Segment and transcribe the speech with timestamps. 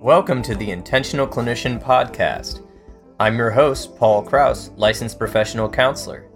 [0.00, 2.64] Welcome to the Intentional Clinician Podcast.
[3.18, 6.28] I'm your host, Paul Krauss, licensed professional counselor.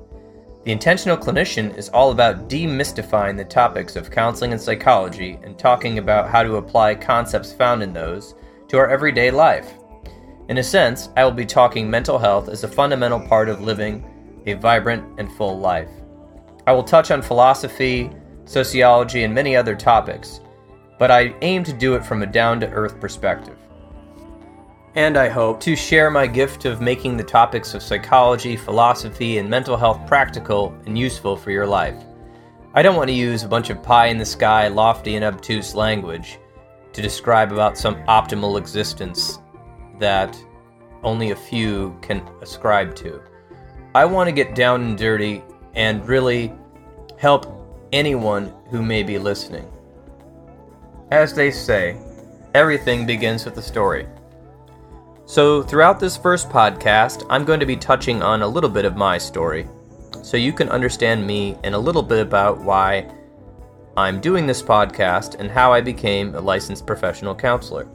[0.64, 5.98] The Intentional Clinician is all about demystifying the topics of counseling and psychology and talking
[5.98, 8.34] about how to apply concepts found in those
[8.66, 9.74] to our everyday life.
[10.48, 14.42] In a sense, I will be talking mental health as a fundamental part of living
[14.44, 15.90] a vibrant and full life.
[16.66, 18.10] I will touch on philosophy,
[18.44, 20.40] sociology, and many other topics
[20.98, 23.56] but I aim to do it from a down to earth perspective.
[24.94, 29.48] And I hope to share my gift of making the topics of psychology, philosophy, and
[29.48, 31.96] mental health practical and useful for your life.
[32.74, 35.74] I don't want to use a bunch of pie in the sky, lofty, and obtuse
[35.74, 36.38] language
[36.92, 39.38] to describe about some optimal existence
[39.98, 40.36] that
[41.02, 43.20] only a few can ascribe to.
[43.94, 45.42] I want to get down and dirty
[45.74, 46.52] and really
[47.18, 47.46] help
[47.92, 49.70] anyone who may be listening.
[51.12, 51.98] As they say,
[52.54, 54.06] everything begins with a story.
[55.26, 58.96] So, throughout this first podcast, I'm going to be touching on a little bit of
[58.96, 59.68] my story
[60.22, 63.12] so you can understand me and a little bit about why
[63.94, 67.86] I'm doing this podcast and how I became a licensed professional counselor.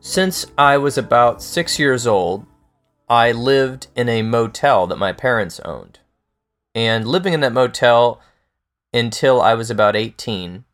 [0.00, 2.44] Since I was about six years old,
[3.08, 6.00] I lived in a motel that my parents owned.
[6.74, 8.20] And living in that motel
[8.92, 10.64] until I was about 18,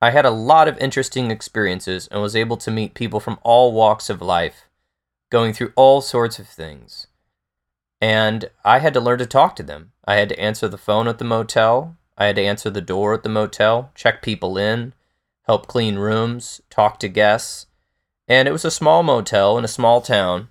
[0.00, 3.72] I had a lot of interesting experiences and was able to meet people from all
[3.72, 4.64] walks of life,
[5.30, 7.06] going through all sorts of things.
[8.00, 9.92] And I had to learn to talk to them.
[10.06, 13.14] I had to answer the phone at the motel, I had to answer the door
[13.14, 14.92] at the motel, check people in,
[15.42, 17.66] help clean rooms, talk to guests.
[18.28, 20.48] And it was a small motel in a small town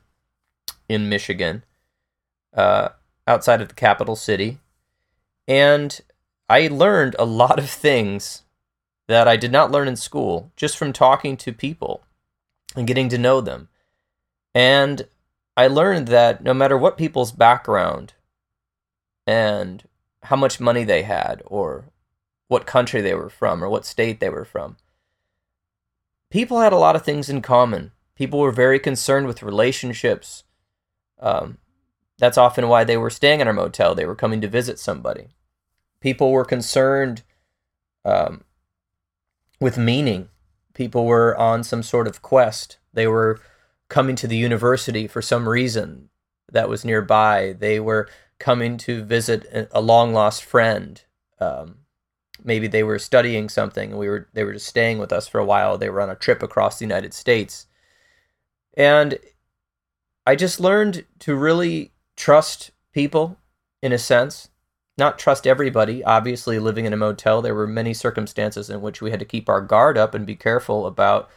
[0.87, 1.63] in Michigan,
[2.55, 2.89] uh,
[3.27, 4.59] outside of the capital city.
[5.47, 5.99] And
[6.49, 8.43] I learned a lot of things
[9.09, 12.03] that I did not learn in school just from talking to people
[12.75, 13.67] and getting to know them.
[14.53, 15.07] And
[15.57, 18.13] I learned that no matter what people's background
[19.25, 19.83] and
[20.21, 21.85] how much money they had, or
[22.49, 24.77] what country they were from, or what state they were from,
[26.29, 27.91] people had a lot of things in common.
[28.13, 30.43] People were very concerned with relationships.
[31.19, 31.57] Um,
[32.19, 33.95] that's often why they were staying in our motel.
[33.95, 35.29] They were coming to visit somebody.
[35.99, 37.23] People were concerned
[38.05, 38.43] um,
[39.59, 40.29] with meaning.
[40.73, 42.77] People were on some sort of quest.
[42.93, 43.39] They were
[43.89, 46.09] coming to the university for some reason
[46.51, 47.55] that was nearby.
[47.57, 48.07] They were
[48.39, 51.01] coming to visit a long lost friend.
[51.39, 51.79] Um,
[52.43, 55.45] maybe they were studying something we were they were just staying with us for a
[55.45, 55.77] while.
[55.77, 57.67] They were on a trip across the United States.
[58.75, 59.19] And
[60.25, 63.37] I just learned to really trust people
[63.81, 64.49] in a sense
[64.99, 66.03] not trust everybody.
[66.03, 69.49] Obviously, living in a motel, there were many circumstances in which we had to keep
[69.49, 71.29] our guard up and be careful about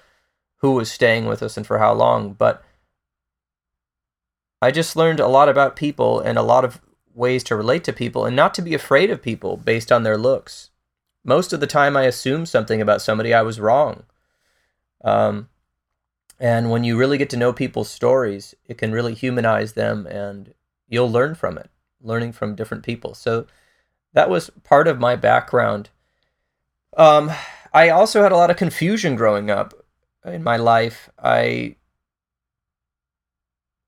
[0.59, 2.35] who was staying with us and for how long.
[2.35, 2.63] But
[4.61, 6.81] I just learned a lot about people and a lot of
[7.15, 10.19] ways to relate to people and not to be afraid of people based on their
[10.19, 10.71] looks.
[11.25, 14.05] Most of the time, I assumed something about somebody, I was wrong.
[15.05, 15.49] Um,
[16.39, 20.55] and when you really get to know people's stories, it can really humanize them and
[20.89, 21.71] you'll learn from it
[22.03, 23.15] learning from different people.
[23.15, 23.47] So
[24.13, 25.91] that was part of my background.
[26.97, 27.31] Um,
[27.73, 29.73] I also had a lot of confusion growing up
[30.25, 31.09] in my life.
[31.23, 31.77] I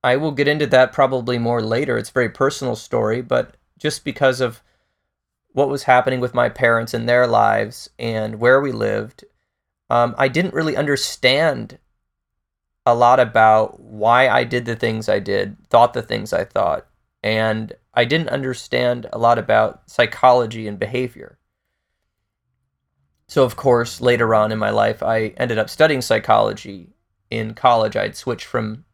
[0.03, 1.97] I will get into that probably more later.
[1.97, 4.63] It's a very personal story, but just because of
[5.53, 9.25] what was happening with my parents and their lives and where we lived,
[9.89, 11.79] um, I didn't really understand
[12.85, 16.87] a lot about why I did the things I did, thought the things I thought
[17.25, 21.39] and I didn't understand a lot about psychology and behavior.
[23.29, 26.91] So, of course, later on in my life, I ended up studying psychology
[27.31, 27.97] in college.
[27.97, 28.85] I'd switched from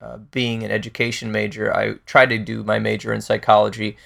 [0.00, 1.74] uh, being an education major.
[1.74, 3.96] I tried to do my major in psychology,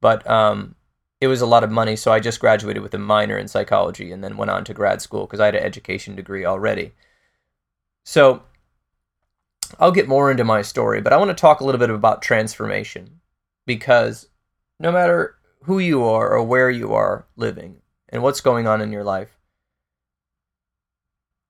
[0.00, 0.74] but um,
[1.20, 1.96] it was a lot of money.
[1.96, 5.02] So I just graduated with a minor in psychology and then went on to grad
[5.02, 6.92] school because I had an education degree already.
[8.04, 8.42] So
[9.78, 12.22] I'll get more into my story, but I want to talk a little bit about
[12.22, 13.20] transformation
[13.66, 14.28] because
[14.78, 17.76] no matter who you are or where you are living
[18.08, 19.38] and what's going on in your life,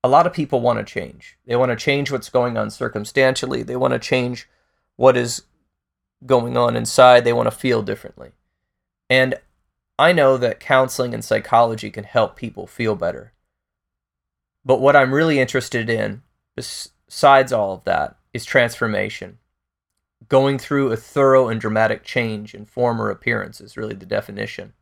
[0.03, 1.39] a lot of people want to change.
[1.47, 4.49] They want to change what's going on circumstantially, they want to change
[4.97, 5.43] what is
[6.27, 8.33] going on inside, they want to feel differently.
[9.09, 9.37] And
[9.99, 13.33] I know that counseling and psychology can help people feel better.
[14.65, 16.23] But what I'm really interested in
[16.57, 19.39] besides all of that is transformation.
[20.29, 24.73] Going through a thorough and dramatic change in form or appearance is really the definition.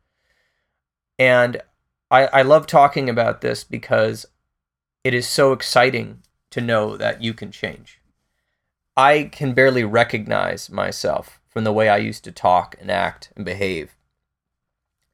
[1.17, 1.61] And
[2.09, 4.25] I, I love talking about this because
[5.03, 7.99] it is so exciting to know that you can change.
[8.95, 13.43] I can barely recognize myself from the way I used to talk and act and
[13.43, 13.95] behave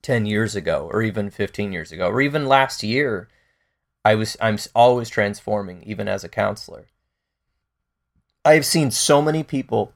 [0.01, 3.29] 10 years ago or even 15 years ago or even last year.
[4.03, 6.87] I was I'm always transforming even as a counselor.
[8.43, 9.93] I have seen so many people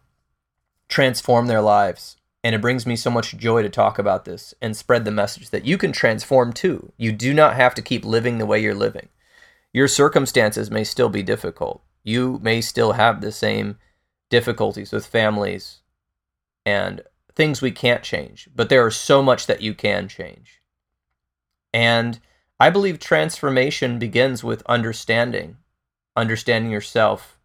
[0.89, 4.75] transform their lives and it brings me so much joy to talk about this and
[4.75, 6.91] spread the message that you can transform too.
[6.97, 9.07] You do not have to keep living the way you're living.
[9.71, 11.81] Your circumstances may still be difficult.
[12.03, 13.77] You may still have the same
[14.29, 15.79] difficulties with families
[16.65, 17.01] and
[17.33, 20.61] things we can't change, but there are so much that you can change.
[21.73, 22.19] And
[22.59, 25.57] I believe transformation begins with understanding,
[26.15, 27.39] understanding yourself.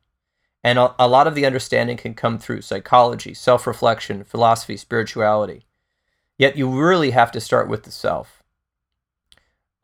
[0.65, 5.67] And a, a lot of the understanding can come through psychology, self reflection, philosophy, spirituality.
[6.37, 8.43] Yet you really have to start with the self.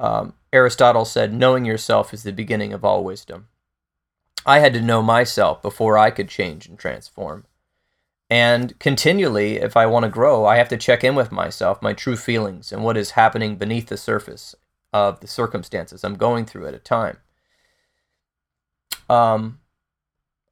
[0.00, 3.48] Um, Aristotle said, Knowing yourself is the beginning of all wisdom.
[4.46, 7.46] I had to know myself before I could change and transform.
[8.30, 11.92] And continually, if I want to grow, I have to check in with myself, my
[11.92, 14.54] true feelings, and what is happening beneath the surface
[14.92, 17.18] of the circumstances I'm going through at a time.
[19.08, 19.60] Um,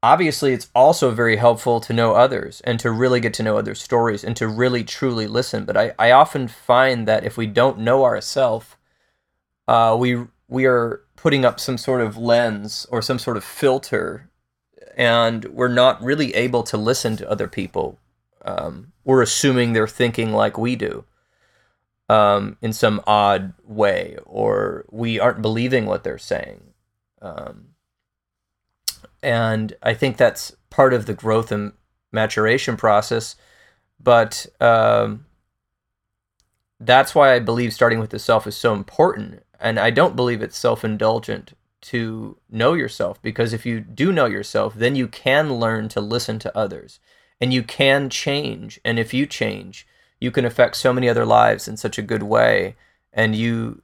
[0.02, 3.74] obviously, it's also very helpful to know others and to really get to know other
[3.74, 5.64] stories and to really truly listen.
[5.64, 8.76] But I, I often find that if we don't know ourselves,
[9.68, 14.28] uh, we we are putting up some sort of lens or some sort of filter
[14.96, 17.98] and we're not really able to listen to other people.
[18.44, 21.04] Um, we're assuming they're thinking like we do
[22.08, 26.62] um, in some odd way, or we aren't believing what they're saying.
[27.20, 27.68] Um,
[29.22, 31.72] and I think that's part of the growth and
[32.10, 33.36] maturation process.
[34.00, 35.26] But um,
[36.80, 39.42] that's why I believe starting with the self is so important.
[39.60, 44.26] And I don't believe it's self indulgent to know yourself because if you do know
[44.26, 47.00] yourself, then you can learn to listen to others
[47.40, 48.80] and you can change.
[48.84, 49.86] And if you change,
[50.20, 52.76] you can affect so many other lives in such a good way.
[53.12, 53.82] And you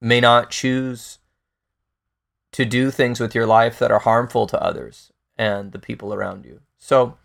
[0.00, 1.18] may not choose
[2.56, 6.46] to do things with your life that are harmful to others and the people around
[6.46, 6.60] you.
[6.78, 7.18] So,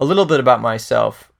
[0.00, 1.30] a little bit about myself.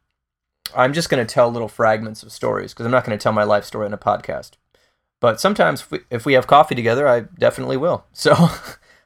[0.77, 3.33] I'm just going to tell little fragments of stories because I'm not going to tell
[3.33, 4.53] my life story in a podcast.
[5.19, 8.05] But sometimes if we, if we have coffee together, I definitely will.
[8.13, 8.35] So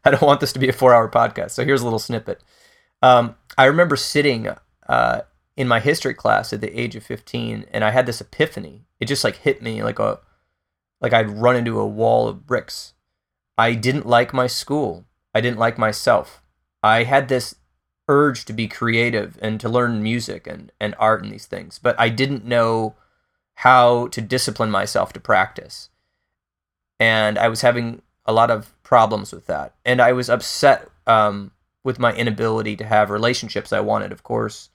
[0.05, 1.53] I don't want this to be a four hour podcast.
[1.53, 2.43] So here's a little snippet.
[3.03, 4.49] Um, I remember sitting
[4.89, 5.21] uh,
[5.57, 8.87] in my history class at the age of 15 and I had this epiphany.
[8.99, 10.19] It just like hit me like a
[11.01, 12.95] like I'd run into a wall of bricks.
[13.59, 15.05] I didn't like my school.
[15.35, 16.43] I didn't like myself.
[16.83, 17.57] I had this
[18.09, 21.99] urge to be creative and to learn music and, and art and these things, but
[21.99, 22.95] I didn't know
[23.61, 25.89] how to discipline myself to practice
[26.99, 31.53] and I was having a lot of problems with that, and I was upset um,
[31.85, 34.13] with my inability to have relationships I wanted.
[34.13, 34.71] Of course,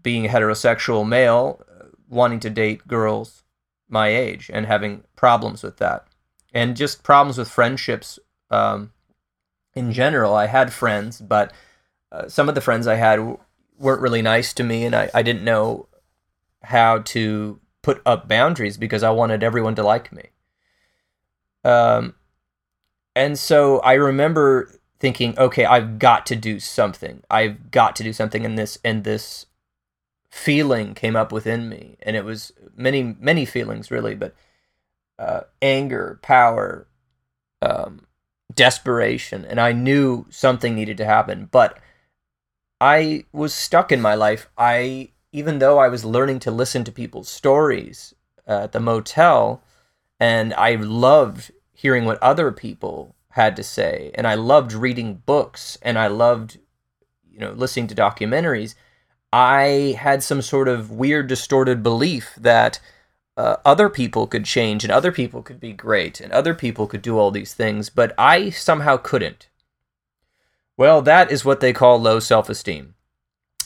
[0.00, 3.42] being a heterosexual male, uh, wanting to date girls
[3.88, 6.06] my age, and having problems with that,
[6.52, 8.18] and just problems with friendships
[8.50, 8.92] um,
[9.74, 10.34] in general.
[10.34, 11.52] I had friends, but
[12.12, 13.38] uh, some of the friends I had w-
[13.78, 15.88] weren't really nice to me, and I, I didn't know
[16.62, 20.24] how to put up boundaries because I wanted everyone to like me.
[21.64, 22.14] Um,
[23.14, 27.22] and so I remember thinking, okay, I've got to do something.
[27.30, 29.46] I've got to do something in this, and this
[30.30, 34.34] feeling came up within me, and it was many, many feelings really, but
[35.20, 36.88] uh, anger, power,
[37.62, 38.06] um,
[38.54, 41.78] desperation, and I knew something needed to happen, but
[42.80, 44.48] I was stuck in my life.
[44.56, 48.14] I, even though I was learning to listen to people's stories
[48.48, 49.62] uh, at the motel,
[50.18, 55.78] and I loved hearing what other people had to say and I loved reading books
[55.82, 56.58] and I loved
[57.30, 58.74] you know listening to documentaries
[59.32, 62.80] I had some sort of weird distorted belief that
[63.36, 67.02] uh, other people could change and other people could be great and other people could
[67.02, 69.48] do all these things but I somehow couldn't
[70.76, 72.94] well that is what they call low self-esteem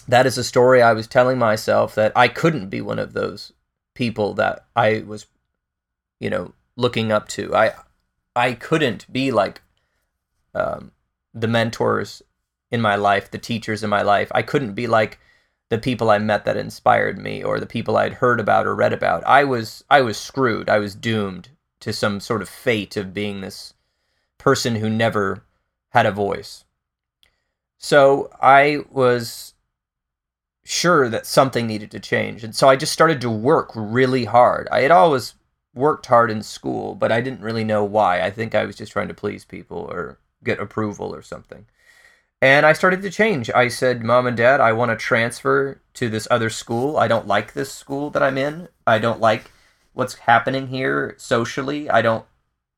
[0.06, 3.52] that is a story I was telling myself that I couldn't be one of those
[3.94, 5.26] people that I was
[6.20, 7.54] you know looking up to.
[7.54, 7.72] I
[8.36, 9.62] I couldn't be like
[10.54, 10.92] um,
[11.32, 12.22] the mentors
[12.70, 14.30] in my life, the teachers in my life.
[14.34, 15.18] I couldn't be like
[15.74, 18.92] the people I met that inspired me or the people I'd heard about or read
[18.92, 19.26] about.
[19.26, 20.68] I was I was screwed.
[20.68, 21.48] I was doomed
[21.80, 23.74] to some sort of fate of being this
[24.38, 25.44] person who never
[25.90, 26.64] had a voice.
[27.76, 29.54] So I was
[30.64, 32.44] sure that something needed to change.
[32.44, 34.68] And so I just started to work really hard.
[34.70, 35.34] I had always
[35.74, 38.22] worked hard in school, but I didn't really know why.
[38.22, 41.66] I think I was just trying to please people or get approval or something.
[42.42, 43.50] And I started to change.
[43.50, 46.98] I said, Mom and Dad, I want to transfer to this other school.
[46.98, 48.68] I don't like this school that I'm in.
[48.86, 49.50] I don't like
[49.94, 51.88] what's happening here socially.
[51.88, 52.26] I don't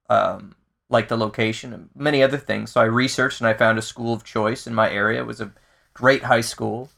[0.09, 0.55] um,
[0.89, 2.73] like the location and many other things.
[2.73, 5.21] So I researched and I found a school of choice in my area.
[5.21, 5.53] It was a
[5.95, 6.91] great high school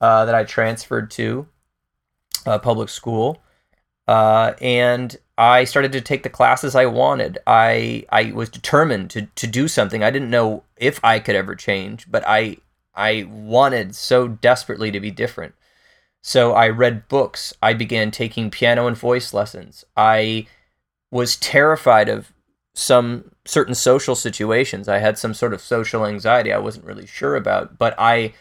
[0.00, 1.46] uh, that I transferred to,
[2.44, 3.42] a public school.
[4.10, 7.38] Uh, and I started to take the classes I wanted.
[7.46, 10.02] I I was determined to to do something.
[10.02, 12.56] I didn't know if I could ever change, but I
[12.92, 15.54] I wanted so desperately to be different.
[16.22, 17.54] So I read books.
[17.62, 19.84] I began taking piano and voice lessons.
[19.96, 20.48] I
[21.12, 22.32] was terrified of
[22.74, 24.88] some certain social situations.
[24.88, 28.32] I had some sort of social anxiety I wasn't really sure about, but I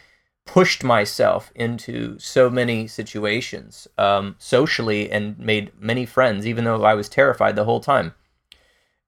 [0.54, 6.96] pushed myself into so many situations um, socially and made many friends, even though I
[6.96, 8.16] was terrified the whole time.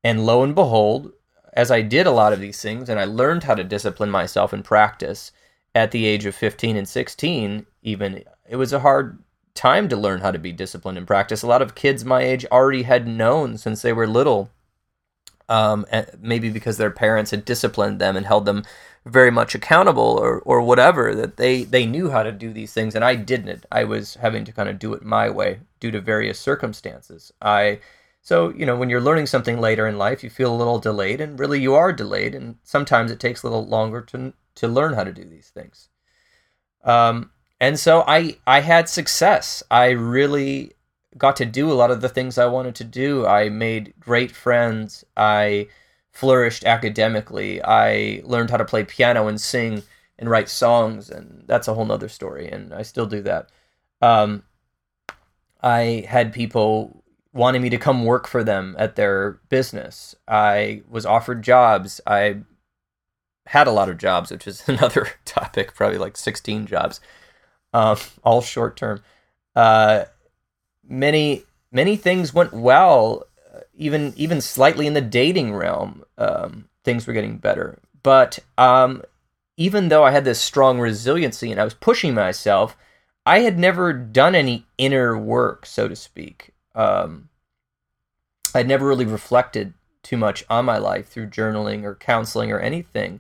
[0.03, 1.13] And lo and behold,
[1.53, 4.53] as I did a lot of these things and I learned how to discipline myself
[4.53, 5.31] in practice
[5.73, 9.17] at the age of 15 and 16, even, it was a hard
[9.55, 11.41] time to learn how to be disciplined in practice.
[11.41, 14.51] A lot of kids my age already had known since they were little,
[15.49, 15.87] um,
[16.19, 18.63] maybe because their parents had disciplined them and held them
[19.05, 22.93] very much accountable or, or whatever that they they knew how to do these things
[22.95, 23.65] and I didn't.
[23.71, 27.31] I was having to kind of do it my way due to various circumstances.
[27.41, 27.79] I
[28.21, 31.19] so you know when you're learning something later in life you feel a little delayed
[31.19, 34.93] and really you are delayed and sometimes it takes a little longer to to learn
[34.93, 35.89] how to do these things.
[36.83, 39.63] Um and so I I had success.
[39.71, 40.73] I really
[41.17, 43.25] got to do a lot of the things I wanted to do.
[43.25, 45.03] I made great friends.
[45.17, 45.67] I
[46.11, 47.61] flourished academically.
[47.63, 49.83] I learned how to play piano and sing
[50.19, 52.49] and write songs, and that's a whole nother story.
[52.49, 53.49] And I still do that.
[54.01, 54.43] Um,
[55.61, 57.03] I had people
[57.33, 60.15] wanting me to come work for them at their business.
[60.27, 62.01] I was offered jobs.
[62.05, 62.41] I
[63.47, 66.99] had a lot of jobs, which is another topic, probably like 16 jobs,
[67.73, 69.01] um, all short term.
[69.55, 70.05] Uh,
[70.87, 73.25] many many things went well
[73.81, 77.79] even even slightly in the dating realm, um, things were getting better.
[78.03, 79.01] But um,
[79.57, 82.77] even though I had this strong resiliency and I was pushing myself,
[83.25, 86.51] I had never done any inner work, so to speak.
[86.75, 87.29] Um,
[88.53, 89.73] I'd never really reflected
[90.03, 93.19] too much on my life through journaling or counseling or anything.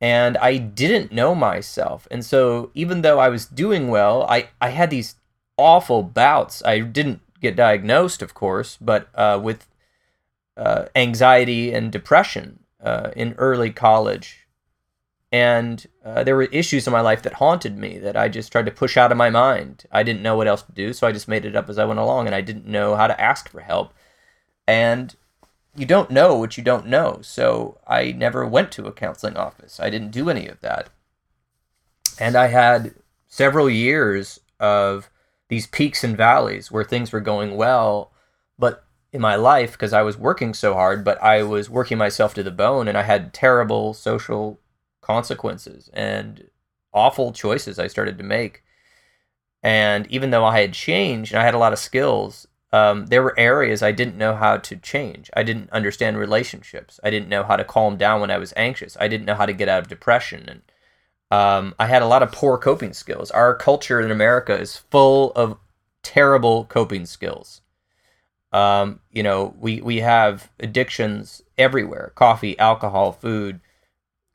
[0.00, 2.08] And I didn't know myself.
[2.10, 5.16] And so even though I was doing well, I, I had these
[5.58, 6.62] awful bouts.
[6.64, 9.66] I didn't get diagnosed, of course, but uh, with
[10.56, 14.46] uh, anxiety and depression uh, in early college.
[15.32, 18.66] And uh, there were issues in my life that haunted me that I just tried
[18.66, 19.84] to push out of my mind.
[19.90, 21.84] I didn't know what else to do, so I just made it up as I
[21.84, 23.92] went along, and I didn't know how to ask for help.
[24.68, 25.16] And
[25.74, 29.80] you don't know what you don't know, so I never went to a counseling office.
[29.80, 30.88] I didn't do any of that.
[32.20, 32.94] And I had
[33.26, 35.10] several years of
[35.48, 38.12] these peaks and valleys where things were going well,
[38.56, 38.83] but
[39.14, 42.42] in my life because I was working so hard, but I was working myself to
[42.42, 44.60] the bone and I had terrible social
[45.00, 46.50] consequences and
[46.92, 48.64] awful choices I started to make.
[49.62, 53.22] And even though I had changed and I had a lot of skills, um, there
[53.22, 55.30] were areas I didn't know how to change.
[55.32, 56.98] I didn't understand relationships.
[57.04, 58.96] I didn't know how to calm down when I was anxious.
[58.98, 60.48] I didn't know how to get out of depression.
[60.48, 60.62] And
[61.30, 63.30] um, I had a lot of poor coping skills.
[63.30, 65.56] Our culture in America is full of
[66.02, 67.60] terrible coping skills.
[68.54, 73.60] Um, you know, we, we have addictions everywhere coffee, alcohol, food,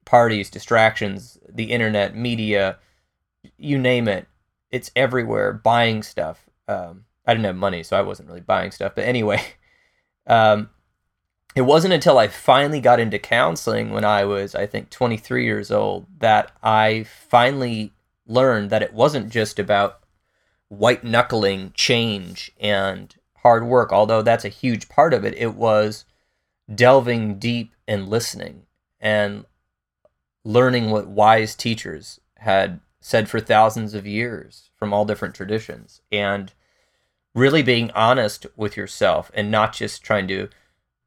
[0.03, 2.77] parties, distractions, the internet, media,
[3.57, 4.27] you name it.
[4.71, 5.53] It's everywhere.
[5.53, 6.49] Buying stuff.
[6.67, 8.91] Um, I didn't have money, so I wasn't really buying stuff.
[8.93, 9.41] But anyway,
[10.27, 10.69] um,
[11.55, 15.71] it wasn't until I finally got into counseling when I was, I think, 23 years
[15.71, 17.93] old that I finally
[18.27, 20.01] learned that it wasn't just about
[20.67, 25.33] white knuckling change and hard work, although that's a huge part of it.
[25.37, 26.05] It was
[26.73, 28.63] delving deep and listening
[28.99, 29.45] and
[30.43, 36.53] learning what wise teachers had said for thousands of years from all different traditions and
[37.33, 40.49] really being honest with yourself and not just trying to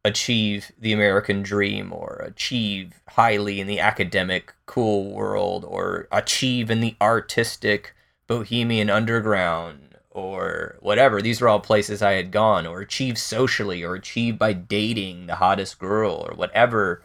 [0.04, 6.80] achieve the American dream or achieve highly in the academic cool world or achieve in
[6.80, 7.94] the artistic
[8.26, 9.81] bohemian underground
[10.12, 11.21] or whatever.
[11.21, 15.37] These were all places I had gone or achieved socially or achieved by dating the
[15.37, 17.02] hottest girl or whatever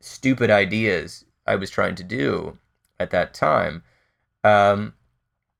[0.00, 2.58] stupid ideas I was trying to do
[2.98, 3.82] at that time.
[4.42, 4.94] Um,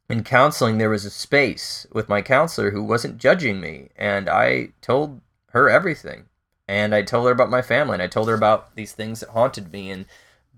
[0.09, 4.71] in counseling, there was a space with my counselor who wasn't judging me, and I
[4.81, 5.21] told
[5.51, 6.27] her everything.
[6.69, 9.31] And I told her about my family, and I told her about these things that
[9.31, 10.07] haunted me, and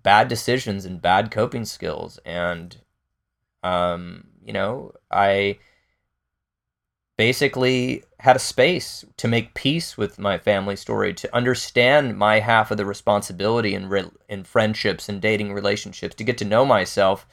[0.02, 2.18] bad decisions and bad coping skills.
[2.24, 2.76] And,
[3.62, 5.58] um, you know, I
[7.18, 12.70] basically had a space to make peace with my family story, to understand my half
[12.70, 17.26] of the responsibility in re- in friendships and dating relationships, to get to know myself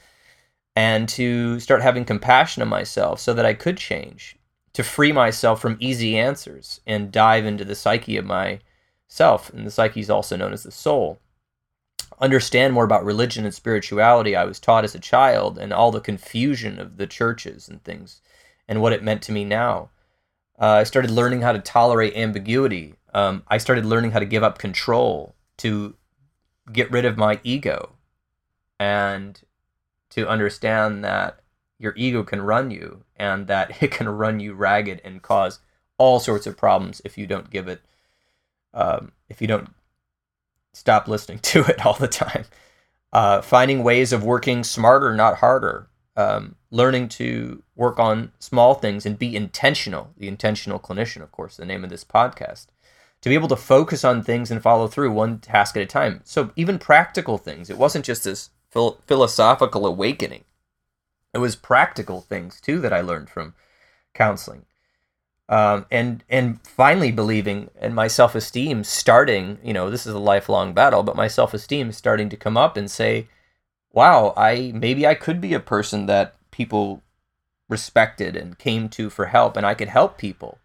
[0.74, 4.36] and to start having compassion on myself so that I could change,
[4.74, 9.50] to free myself from easy answers and dive into the psyche of myself.
[9.50, 11.20] And the psyche is also known as the soul.
[12.20, 16.00] Understand more about religion and spirituality I was taught as a child and all the
[16.00, 18.20] confusion of the churches and things
[18.68, 19.90] and what it meant to me now.
[20.58, 22.94] Uh, I started learning how to tolerate ambiguity.
[23.12, 25.94] Um, I started learning how to give up control, to
[26.72, 27.92] get rid of my ego,
[28.78, 29.40] and
[30.10, 31.40] to understand that
[31.78, 35.60] your ego can run you and that it can run you ragged and cause
[35.98, 37.80] all sorts of problems if you don't give it
[38.74, 39.70] um, if you don't
[40.72, 42.44] stop listening to it all the time
[43.12, 49.04] uh, finding ways of working smarter not harder um, learning to work on small things
[49.04, 52.66] and be intentional the intentional clinician of course the name of this podcast
[53.20, 56.20] to be able to focus on things and follow through one task at a time
[56.24, 60.44] so even practical things it wasn't just this phil- philosophical awakening.
[61.32, 63.54] It was practical things too that I learned from
[64.14, 64.66] counseling,
[65.48, 69.58] um, and and finally believing and my self esteem starting.
[69.62, 72.56] You know, this is a lifelong battle, but my self esteem is starting to come
[72.56, 73.28] up and say,
[73.96, 77.02] "Wow, I maybe I could be a person that people
[77.68, 80.58] respected and came to for help, and I could help people."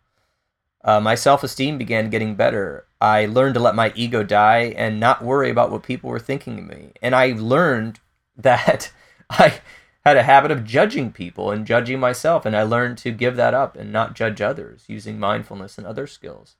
[0.84, 2.86] Uh, my self esteem began getting better.
[3.00, 6.60] I learned to let my ego die and not worry about what people were thinking
[6.60, 6.92] of me.
[7.02, 8.00] And I learned
[8.38, 8.92] that
[9.30, 9.62] I
[10.06, 12.46] had a habit of judging people and judging myself.
[12.46, 16.08] And I learned to give that up and not judge others using mindfulness and other
[16.08, 16.56] skills.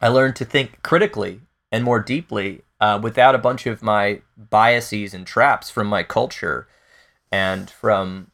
[0.00, 5.14] I learned to think critically and more deeply uh, without a bunch of my biases
[5.14, 6.68] and traps from my culture
[7.30, 8.30] and from,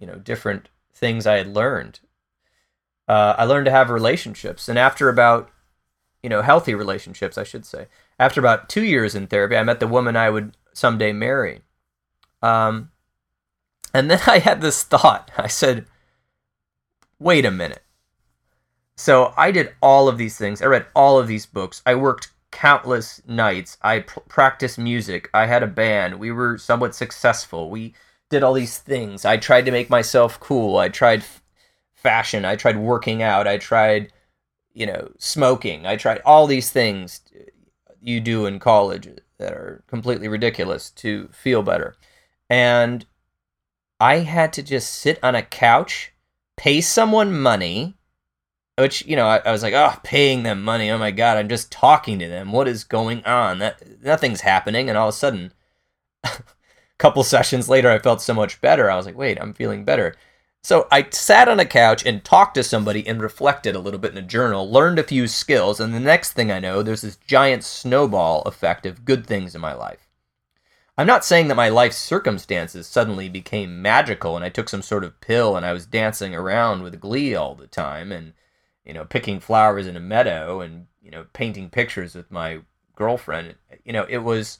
[0.00, 2.00] you know, different things I had learned
[3.10, 4.68] uh, I learned to have relationships.
[4.68, 5.50] And after about,
[6.22, 7.88] you know, healthy relationships, I should say,
[8.20, 11.62] after about two years in therapy, I met the woman I would someday marry.
[12.40, 12.92] Um,
[13.92, 15.32] and then I had this thought.
[15.36, 15.86] I said,
[17.18, 17.82] wait a minute.
[18.94, 20.62] So I did all of these things.
[20.62, 21.82] I read all of these books.
[21.84, 22.28] I worked
[22.60, 23.78] countless nights.
[23.80, 25.30] I pr- practiced music.
[25.32, 26.18] I had a band.
[26.18, 27.70] We were somewhat successful.
[27.70, 27.94] We
[28.28, 29.24] did all these things.
[29.24, 30.76] I tried to make myself cool.
[30.76, 31.24] I tried
[31.94, 32.44] fashion.
[32.44, 33.48] I tried working out.
[33.48, 34.12] I tried,
[34.74, 35.86] you know, smoking.
[35.86, 37.44] I tried all these things uh,
[38.02, 41.96] you do in college uh, that are completely ridiculous to feel better.
[42.50, 43.06] And
[43.98, 46.12] I had to just sit on a couch,
[46.58, 47.96] pay someone money,
[48.80, 50.90] which, you know, I, I was like, oh, paying them money.
[50.90, 52.52] Oh my God, I'm just talking to them.
[52.52, 53.58] What is going on?
[53.58, 54.88] That nothing's happening.
[54.88, 55.52] And all of a sudden,
[56.24, 56.30] a
[56.98, 58.90] couple sessions later, I felt so much better.
[58.90, 60.14] I was like, wait, I'm feeling better.
[60.62, 64.12] So I sat on a couch and talked to somebody and reflected a little bit
[64.12, 67.16] in a journal, learned a few skills, and the next thing I know, there's this
[67.16, 70.06] giant snowball effect of good things in my life.
[70.98, 75.02] I'm not saying that my life circumstances suddenly became magical and I took some sort
[75.02, 78.34] of pill and I was dancing around with glee all the time and,
[78.90, 82.58] you know, picking flowers in a meadow and, you know, painting pictures with my
[82.96, 83.54] girlfriend.
[83.84, 84.58] You know, it was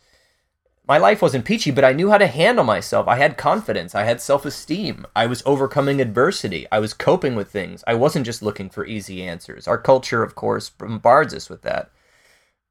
[0.87, 3.09] my life wasn't peachy, but I knew how to handle myself.
[3.09, 3.93] I had confidence.
[3.93, 5.05] I had self esteem.
[5.17, 6.69] I was overcoming adversity.
[6.71, 7.83] I was coping with things.
[7.89, 9.67] I wasn't just looking for easy answers.
[9.67, 11.91] Our culture, of course, bombards us with that.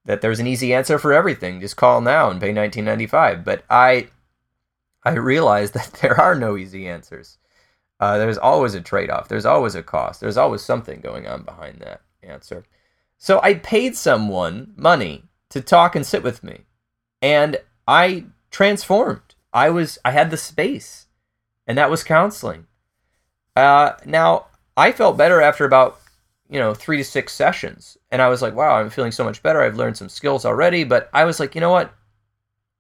[0.06, 1.60] That there's an easy answer for everything.
[1.60, 3.43] Just call now and pay 19.95.
[3.43, 4.08] But I,
[5.04, 7.38] I realized that there are no easy answers.
[7.99, 9.27] Uh, there's always a trade off.
[9.27, 10.21] There's always a cost.
[10.21, 12.63] There's always something going on behind that answer.
[13.17, 16.62] So I paid someone money to talk and sit with me.
[17.21, 17.57] And
[17.88, 19.35] I transformed.
[19.51, 21.07] I was I had the space,
[21.67, 22.67] and that was counseling.
[23.55, 24.45] Uh, now
[24.77, 25.99] I felt better after about
[26.49, 29.43] you know three to six sessions, and I was like, wow, I'm feeling so much
[29.43, 29.62] better.
[29.62, 31.93] I've learned some skills already, but I was like, you know what?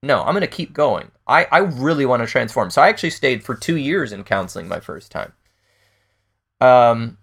[0.01, 1.11] No, I'm going to keep going.
[1.27, 2.69] I I really want to transform.
[2.69, 5.33] So I actually stayed for two years in counseling my first time.
[6.61, 7.17] Um,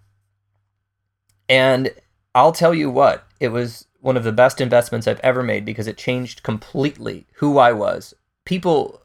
[1.49, 1.91] and
[2.35, 5.87] I'll tell you what, it was one of the best investments I've ever made because
[5.87, 8.13] it changed completely who I was.
[8.45, 9.01] People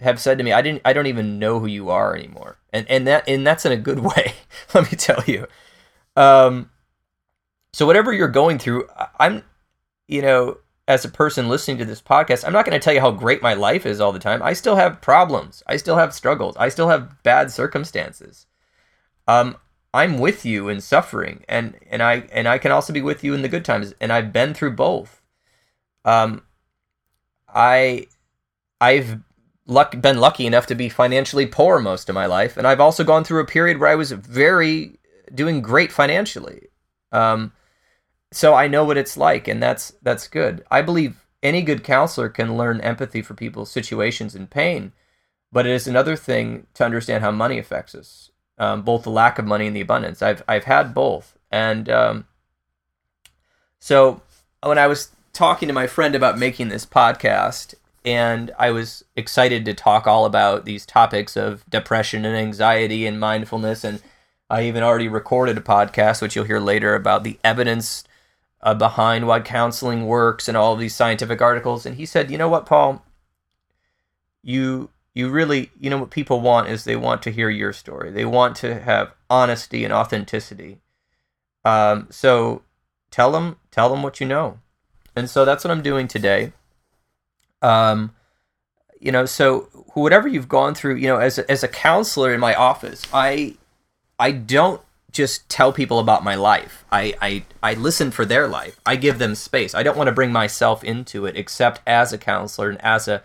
[0.00, 2.86] have said to me, "I didn't, I don't even know who you are anymore," and
[2.90, 4.34] and that and that's in a good way.
[4.74, 5.46] let me tell you.
[6.16, 6.70] Um,
[7.72, 9.42] so whatever you're going through, I'm,
[10.06, 13.00] you know, as a person listening to this podcast, I'm not going to tell you
[13.00, 14.42] how great my life is all the time.
[14.42, 15.62] I still have problems.
[15.66, 16.56] I still have struggles.
[16.58, 18.46] I still have bad circumstances.
[19.26, 19.56] Um,
[19.94, 23.32] I'm with you in suffering, and and I and I can also be with you
[23.32, 25.22] in the good times, and I've been through both.
[26.04, 26.42] Um,
[27.48, 28.08] I
[28.80, 29.20] I've
[29.66, 33.04] luck, been lucky enough to be financially poor most of my life, and I've also
[33.04, 34.98] gone through a period where I was very
[35.32, 36.68] doing great financially.
[37.12, 37.52] Um,
[38.34, 40.64] so I know what it's like, and that's that's good.
[40.70, 44.92] I believe any good counselor can learn empathy for people's situations and pain,
[45.52, 49.38] but it is another thing to understand how money affects us, um, both the lack
[49.38, 50.20] of money and the abundance.
[50.20, 52.26] I've I've had both, and um,
[53.78, 54.20] so
[54.62, 59.64] when I was talking to my friend about making this podcast, and I was excited
[59.64, 64.02] to talk all about these topics of depression and anxiety and mindfulness, and
[64.50, 68.02] I even already recorded a podcast, which you'll hear later, about the evidence
[68.64, 71.84] uh, behind why counseling works and all of these scientific articles.
[71.84, 73.04] And he said, you know what, Paul,
[74.42, 78.10] you you really you know what people want is they want to hear your story.
[78.10, 80.80] They want to have honesty and authenticity.
[81.64, 82.62] Um, so
[83.10, 84.58] tell them tell them what you know,
[85.14, 86.52] and so that's what I'm doing today.
[87.62, 88.14] Um,
[89.00, 92.40] you know, so whatever you've gone through, you know, as a, as a counselor in
[92.40, 93.56] my office, I
[94.18, 94.80] I don't
[95.14, 96.84] just tell people about my life.
[96.90, 98.78] I, I I listen for their life.
[98.84, 99.74] I give them space.
[99.74, 103.22] I don't want to bring myself into it except as a counselor and as a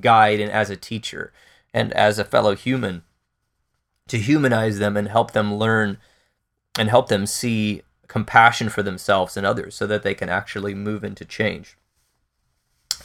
[0.00, 1.32] guide and as a teacher
[1.72, 3.02] and as a fellow human
[4.06, 5.96] to humanize them and help them learn
[6.78, 11.02] and help them see compassion for themselves and others so that they can actually move
[11.02, 11.76] into change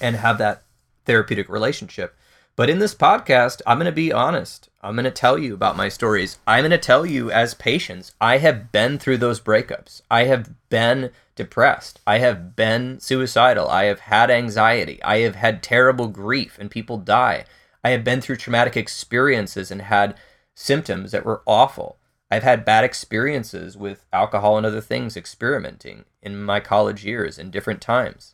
[0.01, 0.63] and have that
[1.05, 2.17] therapeutic relationship.
[2.55, 4.69] But in this podcast, I'm going to be honest.
[4.81, 6.37] I'm going to tell you about my stories.
[6.47, 10.01] I'm going to tell you as patients, I have been through those breakups.
[10.09, 11.99] I have been depressed.
[12.07, 13.67] I have been suicidal.
[13.67, 15.03] I have had anxiety.
[15.03, 17.45] I have had terrible grief and people die.
[17.83, 20.15] I have been through traumatic experiences and had
[20.53, 21.97] symptoms that were awful.
[22.31, 27.51] I've had bad experiences with alcohol and other things experimenting in my college years in
[27.51, 28.33] different times.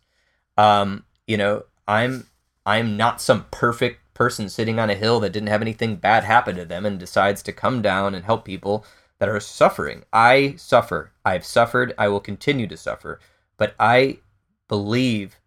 [0.57, 2.27] Um, you know, I'm
[2.65, 6.55] I'm not some perfect person sitting on a hill that didn't have anything bad happen
[6.55, 8.85] to them and decides to come down and help people
[9.19, 10.03] that are suffering.
[10.11, 11.11] I suffer.
[11.23, 11.93] I've suffered.
[11.97, 13.19] I will continue to suffer.
[13.57, 14.17] But I
[14.67, 15.39] believe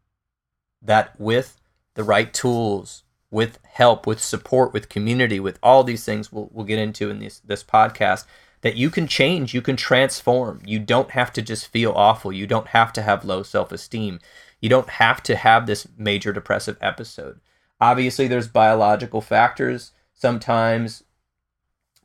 [0.80, 1.60] that with
[1.94, 6.64] the right tools, with help, with support, with community, with all these things we'll, we'll
[6.64, 8.26] get into in this, this podcast,
[8.60, 10.62] that you can change, you can transform.
[10.64, 12.32] You don't have to just feel awful.
[12.32, 14.20] You don't have to have low self esteem.
[14.60, 17.40] You don't have to have this major depressive episode.
[17.80, 19.92] Obviously, there's biological factors.
[20.14, 21.04] Sometimes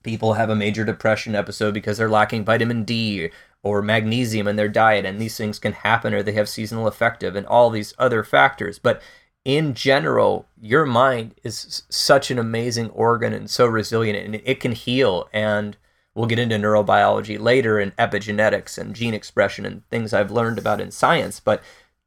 [0.03, 3.29] people have a major depression episode because they're lacking vitamin D
[3.61, 7.35] or magnesium in their diet, and these things can happen, or they have seasonal affective
[7.35, 8.79] and all these other factors.
[8.79, 9.01] But
[9.45, 14.71] in general, your mind is such an amazing organ and so resilient, and it can
[14.71, 15.27] heal.
[15.33, 15.75] And
[16.13, 20.81] we'll get into neurobiology later and epigenetics and gene expression and things I've learned about
[20.81, 21.39] in science.
[21.39, 21.61] But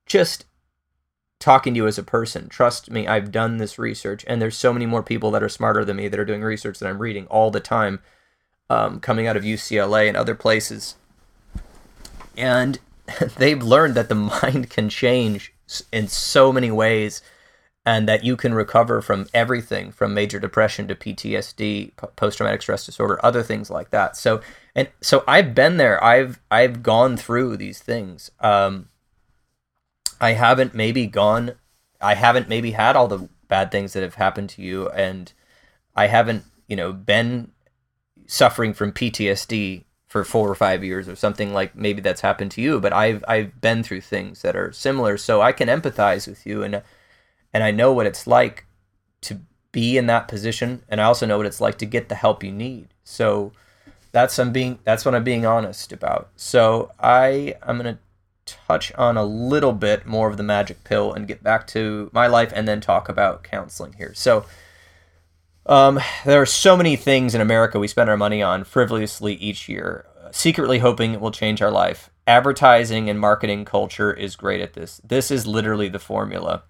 [0.07, 0.44] just
[1.42, 2.48] talking to you as a person.
[2.48, 5.85] Trust me, I've done this research, and there's so many more people that are smarter
[5.85, 8.00] than me that are doing research that I'm reading all the time,
[8.70, 10.94] um, coming out of UCLA and other places.
[12.37, 12.78] And
[13.37, 15.52] they've learned that the mind can change
[15.92, 17.22] in so many ways,
[17.85, 22.87] and that you can recover from everything from major depression to PTSD, post traumatic stress
[22.87, 24.16] disorder, other things like that.
[24.16, 24.40] So,
[24.76, 26.02] and so I've been there.
[26.02, 28.31] I've I've gone through these things.
[28.38, 28.88] Um,
[30.22, 31.56] I haven't maybe gone,
[32.00, 35.32] I haven't maybe had all the bad things that have happened to you, and
[35.96, 37.50] I haven't, you know, been
[38.26, 42.62] suffering from PTSD for four or five years or something like maybe that's happened to
[42.62, 42.80] you.
[42.80, 46.62] But I've I've been through things that are similar, so I can empathize with you,
[46.62, 46.82] and
[47.52, 48.64] and I know what it's like
[49.22, 49.40] to
[49.72, 52.44] be in that position, and I also know what it's like to get the help
[52.44, 52.94] you need.
[53.02, 53.52] So
[54.12, 56.30] that's I'm being that's what I'm being honest about.
[56.37, 57.98] So I I'm gonna
[58.46, 62.26] touch on a little bit more of the magic pill and get back to my
[62.26, 64.12] life and then talk about counseling here.
[64.14, 64.44] So,
[65.66, 69.68] um, there are so many things in America we spend our money on frivolously each
[69.68, 72.11] year, secretly hoping it will change our life.
[72.26, 75.00] Advertising and marketing culture is great at this.
[75.05, 76.64] This is literally the formula.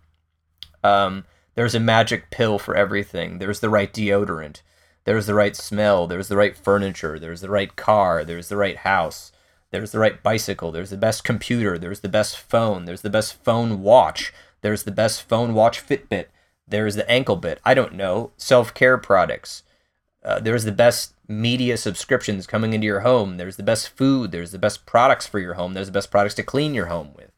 [0.85, 3.39] Um, there's a magic pill for everything.
[3.39, 4.63] There's the right deodorant.
[5.05, 6.07] There's the right smell.
[6.07, 7.19] There's the right furniture.
[7.19, 8.25] There's the right car.
[8.25, 9.32] There's the right house
[9.73, 13.43] there's the right bicycle, there's the best computer, there's the best phone, there's the best
[13.43, 16.27] phone watch, there's the best phone watch Fitbit,
[16.69, 17.61] there's the ankle bit.
[17.65, 19.65] I don't know, self care products.
[20.25, 23.39] Uh, there's the best media subscriptions coming into your home.
[23.39, 24.31] There's the best food.
[24.31, 25.75] There's the best products for your home.
[25.75, 27.33] There's the best products to clean your home with.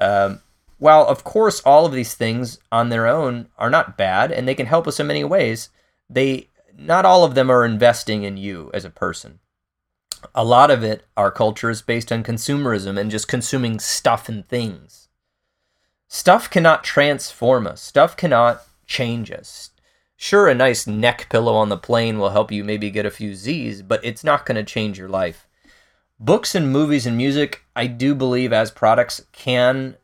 [0.00, 0.42] Um,
[0.78, 4.54] while of course all of these things on their own are not bad and they
[4.54, 5.68] can help us in many ways,
[6.10, 9.38] they not all of them are investing in you as a person.
[10.34, 14.46] A lot of it, our culture is based on consumerism and just consuming stuff and
[14.46, 15.08] things.
[16.08, 17.80] Stuff cannot transform us.
[17.80, 19.70] Stuff cannot change us.
[20.16, 23.34] Sure, a nice neck pillow on the plane will help you maybe get a few
[23.34, 25.48] Z's, but it's not going to change your life.
[26.20, 29.96] Books and movies and music, I do believe, as products, can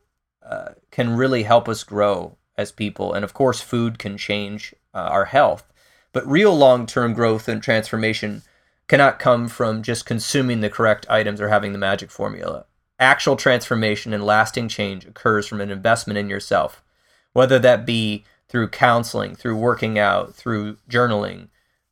[0.43, 4.97] uh, can really help us grow as people, and of course, food can change uh,
[4.97, 5.71] our health.
[6.11, 8.41] But real long-term growth and transformation
[8.89, 12.65] cannot come from just consuming the correct items or having the magic formula.
[12.99, 16.83] Actual transformation and lasting change occurs from an investment in yourself,
[17.31, 21.47] whether that be through counseling, through working out, through journaling,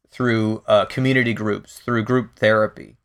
[0.10, 2.98] through uh, community groups, through group therapy.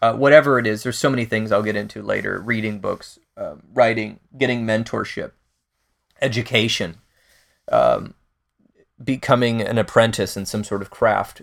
[0.00, 3.64] Uh, whatever it is, there's so many things I'll get into later reading books, um,
[3.72, 5.32] writing, getting mentorship,
[6.22, 6.98] education,
[7.72, 8.14] um,
[9.02, 11.42] becoming an apprentice in some sort of craft.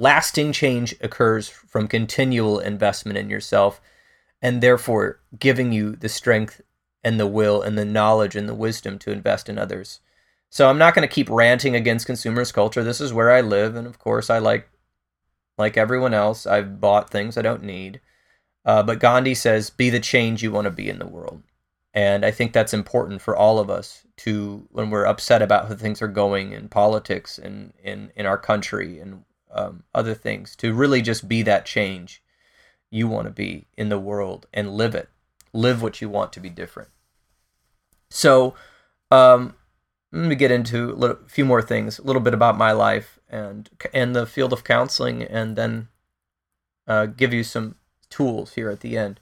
[0.00, 3.80] Lasting change occurs from continual investment in yourself
[4.40, 6.60] and therefore giving you the strength
[7.02, 9.98] and the will and the knowledge and the wisdom to invest in others.
[10.50, 12.84] So I'm not going to keep ranting against consumers culture.
[12.84, 14.68] This is where I live, and of course, I like
[15.58, 16.46] like everyone else.
[16.46, 18.00] I've bought things I don't need.
[18.64, 21.42] Uh, but Gandhi says, "Be the change you want to be in the world,"
[21.92, 25.74] and I think that's important for all of us to when we're upset about how
[25.74, 30.74] things are going in politics and in in our country and um, other things to
[30.74, 32.22] really just be that change
[32.90, 35.08] you want to be in the world and live it.
[35.52, 36.90] Live what you want to be different.
[38.10, 38.54] So,
[39.10, 39.54] um,
[40.12, 43.18] let me get into a little, few more things, a little bit about my life
[43.28, 45.88] and and the field of counseling, and then
[46.86, 47.74] uh, give you some
[48.08, 49.20] tools here at the end.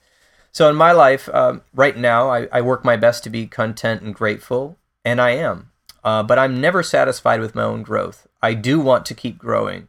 [0.52, 4.00] So in my life, um, right now, I, I, work my best to be content
[4.00, 5.72] and grateful, and I am.
[6.02, 8.26] Uh, but I'm never satisfied with my own growth.
[8.40, 9.88] I do want to keep growing.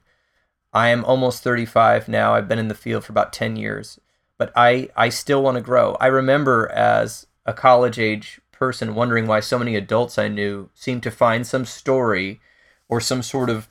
[0.78, 2.36] I am almost 35 now.
[2.36, 4.00] I've been in the field for about 10 years,
[4.38, 5.98] but I, I still want to grow.
[6.00, 11.02] I remember as a college age person wondering why so many adults I knew seemed
[11.02, 12.40] to find some story
[12.88, 13.70] or some sort of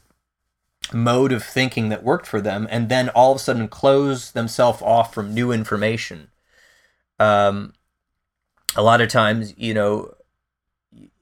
[0.93, 4.83] mode of thinking that worked for them and then all of a sudden close themselves
[4.83, 6.33] off from new information.
[7.21, 7.73] Um,
[8.75, 10.13] a lot of times, you know,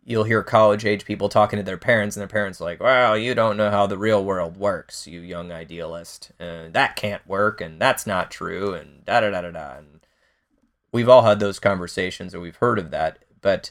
[0.05, 3.17] you'll hear college age people talking to their parents and their parents are like well
[3.17, 6.31] you don't know how the real world works you young idealist.
[6.39, 9.79] That can't work and that's not true and da da da da da.
[9.79, 10.01] And
[10.93, 13.19] we've all had those conversations or we've heard of that.
[13.41, 13.71] But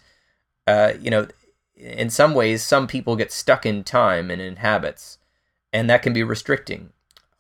[0.68, 1.28] uh, you know,
[1.76, 5.18] in some ways, some people get stuck in time and in habits,
[5.72, 6.92] and that can be restricting.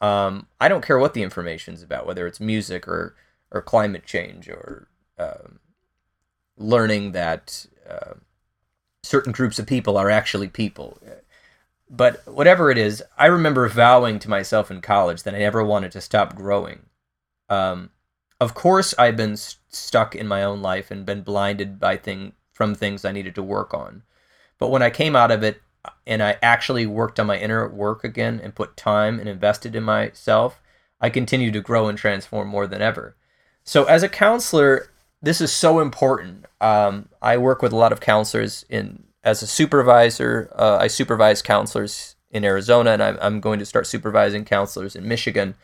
[0.02, 3.16] Um, I don't care what the information is about, whether it's music or
[3.52, 5.60] or climate change or um,
[6.58, 8.16] learning that uh,
[9.04, 10.98] certain groups of people are actually people.
[11.90, 15.92] But whatever it is, I remember vowing to myself in college that I never wanted
[15.92, 16.88] to stop growing.
[17.50, 17.92] Um,
[18.42, 22.34] of course, I've been st- stuck in my own life and been blinded by thing
[22.52, 24.04] from things I needed to work on.
[24.58, 25.62] But when I came out of it
[26.08, 29.84] and I actually worked on my inner work again and put time and invested in
[29.84, 30.62] myself,
[31.02, 33.16] I continue to grow and transform more than ever.
[33.64, 34.90] So as a counselor,
[35.24, 36.46] this is so important.
[36.60, 40.52] Um, I work with a lot of counselors in as a supervisor.
[40.54, 45.08] Uh, I supervise counselors in Arizona, and I'm, I'm going to start supervising counselors in
[45.08, 45.56] Michigan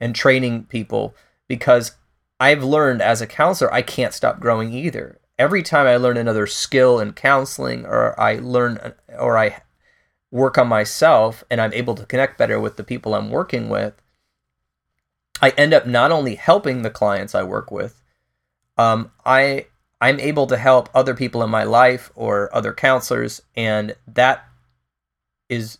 [0.00, 1.14] and training people
[1.46, 1.92] because
[2.40, 5.20] I've learned as a counselor, I can't stop growing either.
[5.38, 9.62] Every time I learn another skill in counseling, or I learn, or I
[10.32, 13.94] work on myself, and I'm able to connect better with the people I'm working with,
[15.40, 18.00] I end up not only helping the clients I work with,
[18.76, 19.66] um, I
[20.00, 24.46] I'm able to help other people in my life or other counselors, and that
[25.48, 25.78] is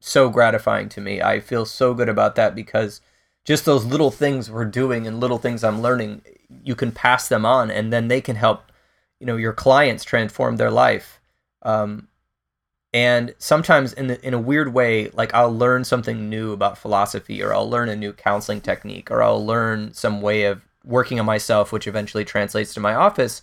[0.00, 1.22] so gratifying to me.
[1.22, 3.00] I feel so good about that because
[3.44, 6.22] just those little things we're doing and little things I'm learning,
[6.62, 8.70] you can pass them on, and then they can help,
[9.18, 11.18] you know, your clients transform their life.
[11.62, 12.08] Um,
[12.92, 17.42] and sometimes in the, in a weird way, like I'll learn something new about philosophy,
[17.42, 21.26] or I'll learn a new counseling technique, or I'll learn some way of working on
[21.26, 23.42] myself, which eventually translates to my office,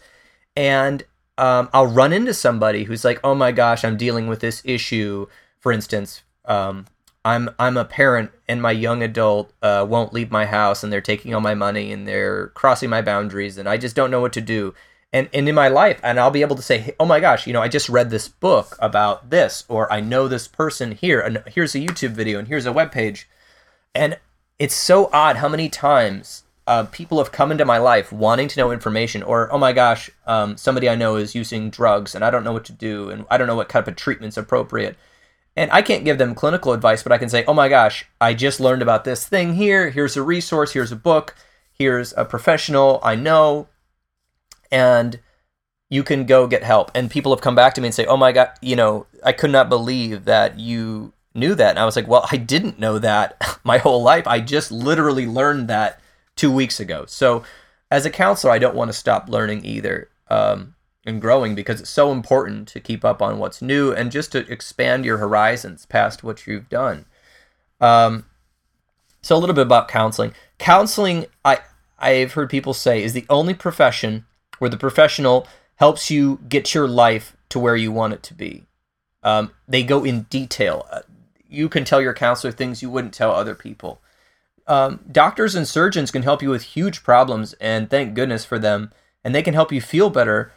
[0.56, 1.04] and
[1.38, 5.28] um, I'll run into somebody who's like, "Oh my gosh, I'm dealing with this issue."
[5.60, 6.86] For instance, um,
[7.26, 11.02] I'm I'm a parent and my young adult uh, won't leave my house and they're
[11.02, 14.34] taking all my money and they're crossing my boundaries and I just don't know what
[14.34, 14.76] to do.
[15.12, 17.54] And and in my life, and I'll be able to say, oh my gosh, you
[17.54, 21.42] know, I just read this book about this, or I know this person here, and
[21.48, 23.28] here's a YouTube video, and here's a web page,
[23.96, 24.20] and
[24.60, 28.60] it's so odd how many times uh, people have come into my life wanting to
[28.60, 32.32] know information, or oh my gosh, um, somebody I know is using drugs and I
[32.32, 34.98] don't know what to do, and I don't know what type of treatment's appropriate.
[35.56, 38.34] And I can't give them clinical advice, but I can say, oh my gosh, I
[38.34, 39.90] just learned about this thing here.
[39.90, 40.74] Here's a resource.
[40.74, 41.36] Here's a book.
[41.72, 43.70] Here's a professional I know.
[44.70, 45.20] And
[45.90, 46.92] you can go get help.
[46.94, 49.32] And people have come back to me and say, oh my God, you know, I
[49.32, 51.70] could not believe that you knew that.
[51.70, 54.28] And I was like, well, I didn't know that my whole life.
[54.28, 56.02] I just literally learned that
[56.36, 57.06] two weeks ago.
[57.08, 57.44] So
[57.92, 60.10] as a counselor, I don't want to stop learning either.
[60.30, 64.32] Um, and growing because it's so important to keep up on what's new and just
[64.32, 67.06] to expand your horizons past what you've done.
[67.80, 68.26] Um,
[69.22, 70.34] so a little bit about counseling.
[70.58, 71.60] Counseling, I
[72.00, 74.26] I've heard people say, is the only profession
[74.60, 78.66] where the professional helps you get your life to where you want it to be.
[79.24, 80.88] Um, they go in detail.
[80.92, 81.02] Uh,
[81.48, 84.02] you can tell your counselor things you wouldn't tell other people.
[84.68, 88.92] Um, doctors and surgeons can help you with huge problems, and thank goodness for them.
[89.24, 90.52] And they can help you feel better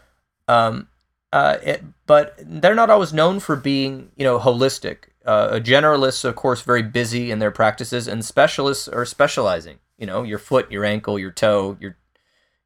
[0.49, 0.89] um,
[1.33, 5.05] uh, it, but they're not always known for being, you know, holistic.
[5.25, 9.79] Uh, generalists, of course, very busy in their practices, and specialists are specializing.
[9.99, 11.99] You know, your foot, your ankle, your toe, your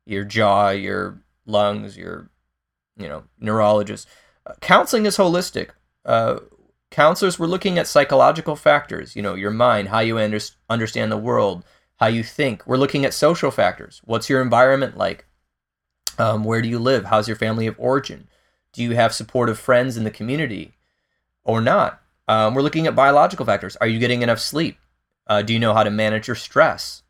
[0.06, 2.30] your jaw, your lungs, your
[2.96, 4.06] you know, neurologist.
[4.46, 5.70] Uh, counseling is holistic.
[6.04, 6.38] Uh,
[6.92, 9.16] counselors were looking at psychological factors.
[9.16, 10.38] You know, your mind, how you under-
[10.70, 11.64] understand the world,
[11.96, 12.66] how you think.
[12.66, 14.00] We're looking at social factors.
[14.04, 15.26] What's your environment like?
[16.18, 17.06] Um, where do you live?
[17.06, 18.28] How's your family of origin?
[18.72, 20.74] Do you have supportive friends in the community
[21.44, 22.00] or not?
[22.28, 23.76] Um, we're looking at biological factors.
[23.76, 24.78] Are you getting enough sleep?
[25.26, 27.02] Uh, do you know how to manage your stress?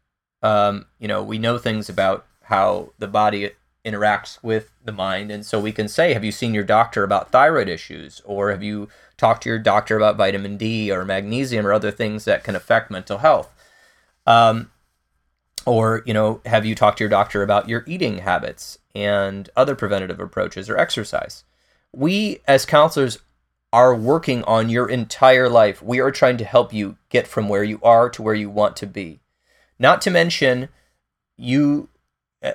[0.42, 3.50] Um, you know, we know things about how the body
[3.84, 5.30] interacts with the mind.
[5.30, 8.22] And so we can say, have you seen your doctor about thyroid issues?
[8.24, 8.88] Or have you
[9.22, 12.90] talked to your doctor about vitamin D or magnesium or other things that can affect
[12.90, 13.54] mental health?
[14.26, 14.72] Um,
[15.64, 19.76] or, you know, have you talked to your doctor about your eating habits and other
[19.76, 21.44] preventative approaches or exercise?
[21.92, 23.20] We, as counselors,
[23.72, 25.80] are working on your entire life.
[25.80, 28.76] We are trying to help you get from where you are to where you want
[28.78, 29.20] to be.
[29.78, 30.68] Not to mention,
[31.36, 31.88] you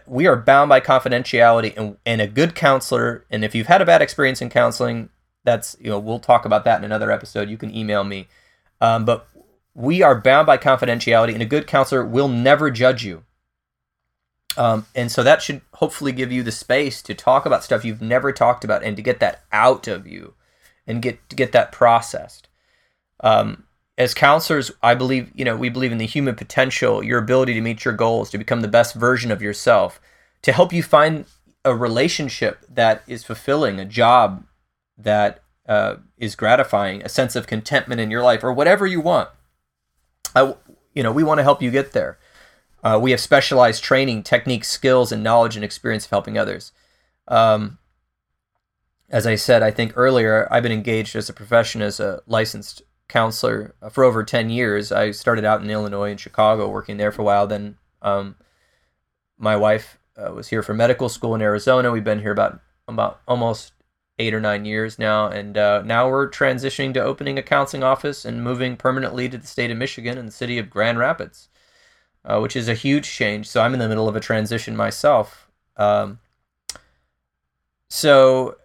[0.05, 3.85] we are bound by confidentiality and, and a good counselor and if you've had a
[3.85, 5.07] bad experience in counseling
[5.47, 8.27] that's you know we'll talk about that in another episode you can email me
[8.81, 9.27] um, but
[9.77, 13.23] we are bound by confidentiality, and a good counselor will never judge you.
[14.57, 18.01] Um, and so that should hopefully give you the space to talk about stuff you've
[18.01, 20.33] never talked about and to get that out of you
[20.87, 22.47] and get to get that processed.
[23.19, 23.65] Um,
[23.99, 27.61] as counselors, I believe, you know, we believe in the human potential, your ability to
[27.61, 30.01] meet your goals, to become the best version of yourself,
[30.41, 31.25] to help you find
[31.63, 34.43] a relationship that is fulfilling, a job
[34.97, 39.29] that uh, is gratifying, a sense of contentment in your life, or whatever you want.
[40.35, 40.55] I,
[40.93, 42.17] you know, we want to help you get there.
[42.83, 46.71] Uh, we have specialized training, techniques, skills, and knowledge and experience of helping others.
[47.27, 47.79] Um,
[49.09, 52.81] as I said, I think earlier, I've been engaged as a profession as a licensed
[53.07, 54.91] counselor for over 10 years.
[54.91, 57.47] I started out in Illinois and Chicago, working there for a while.
[57.47, 58.35] Then um,
[59.37, 61.91] my wife uh, was here for medical school in Arizona.
[61.91, 63.73] We've been here about about almost
[64.19, 68.25] eight or nine years now, and uh, now we're transitioning to opening a counseling office
[68.25, 71.49] and moving permanently to the state of Michigan and the city of Grand Rapids,
[72.25, 73.47] uh, which is a huge change.
[73.47, 75.49] So I'm in the middle of a transition myself.
[75.77, 76.19] Um,
[77.89, 78.57] so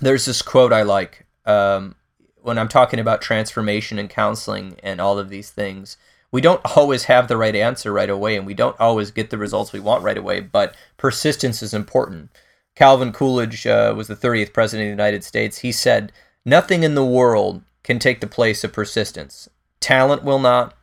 [0.00, 1.94] there's this quote I like um,
[2.40, 5.98] when I'm talking about transformation and counseling and all of these things.
[6.30, 9.38] We don't always have the right answer right away, and we don't always get the
[9.38, 12.30] results we want right away, but persistence is important
[12.78, 15.58] Calvin Coolidge uh, was the 30th president of the United States.
[15.58, 16.12] He said,
[16.44, 19.48] Nothing in the world can take the place of persistence.
[19.80, 20.76] Talent will not.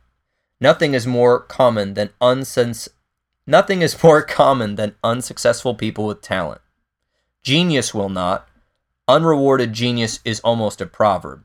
[0.60, 2.90] Nothing is more common than unsens-
[3.46, 6.60] Nothing is more common than unsuccessful people with talent.
[7.42, 8.46] Genius will not.
[9.08, 11.44] Unrewarded genius is almost a proverb.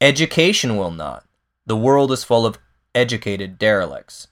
[0.00, 1.24] Education will not.
[1.66, 2.58] The world is full of
[2.96, 4.26] educated derelicts.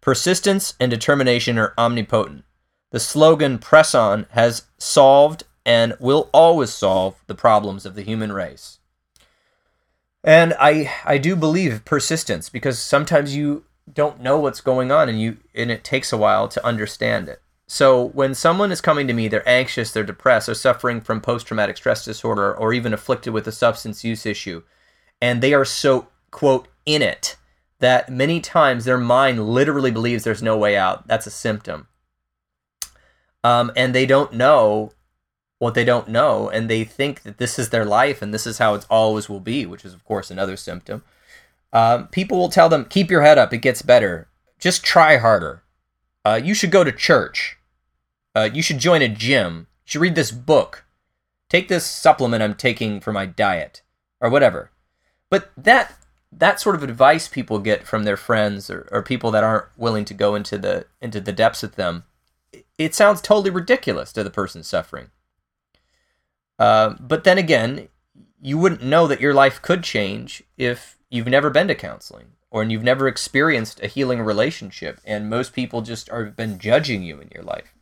[0.00, 2.42] Persistence and determination are omnipotent.
[2.90, 8.32] The slogan Press On has solved and will always solve the problems of the human
[8.32, 8.78] race.
[10.24, 15.20] And I I do believe persistence because sometimes you don't know what's going on and
[15.20, 17.40] you and it takes a while to understand it.
[17.66, 21.76] So when someone is coming to me, they're anxious, they're depressed, they're suffering from post-traumatic
[21.76, 24.64] stress disorder or even afflicted with a substance use issue,
[25.22, 27.36] and they are so quote in it
[27.78, 31.06] that many times their mind literally believes there's no way out.
[31.06, 31.86] That's a symptom
[33.42, 34.92] um, and they don't know
[35.58, 38.58] what they don't know, and they think that this is their life and this is
[38.58, 41.02] how it always will be, which is of course another symptom.
[41.72, 44.28] Um, people will tell them, "Keep your head up; it gets better.
[44.58, 45.62] Just try harder."
[46.24, 47.58] Uh, you should go to church.
[48.34, 49.66] Uh, you should join a gym.
[49.84, 50.84] You should read this book.
[51.48, 53.82] Take this supplement I'm taking for my diet,
[54.20, 54.70] or whatever.
[55.28, 55.96] But that
[56.32, 60.04] that sort of advice people get from their friends or, or people that aren't willing
[60.06, 62.04] to go into the into the depths with them,
[62.78, 65.10] it sounds totally ridiculous to the person suffering.
[66.58, 67.88] Uh, but then again,
[68.40, 72.64] you wouldn't know that your life could change if you've never been to counseling or
[72.64, 77.28] you've never experienced a healing relationship, and most people just are been judging you in
[77.32, 77.72] your life.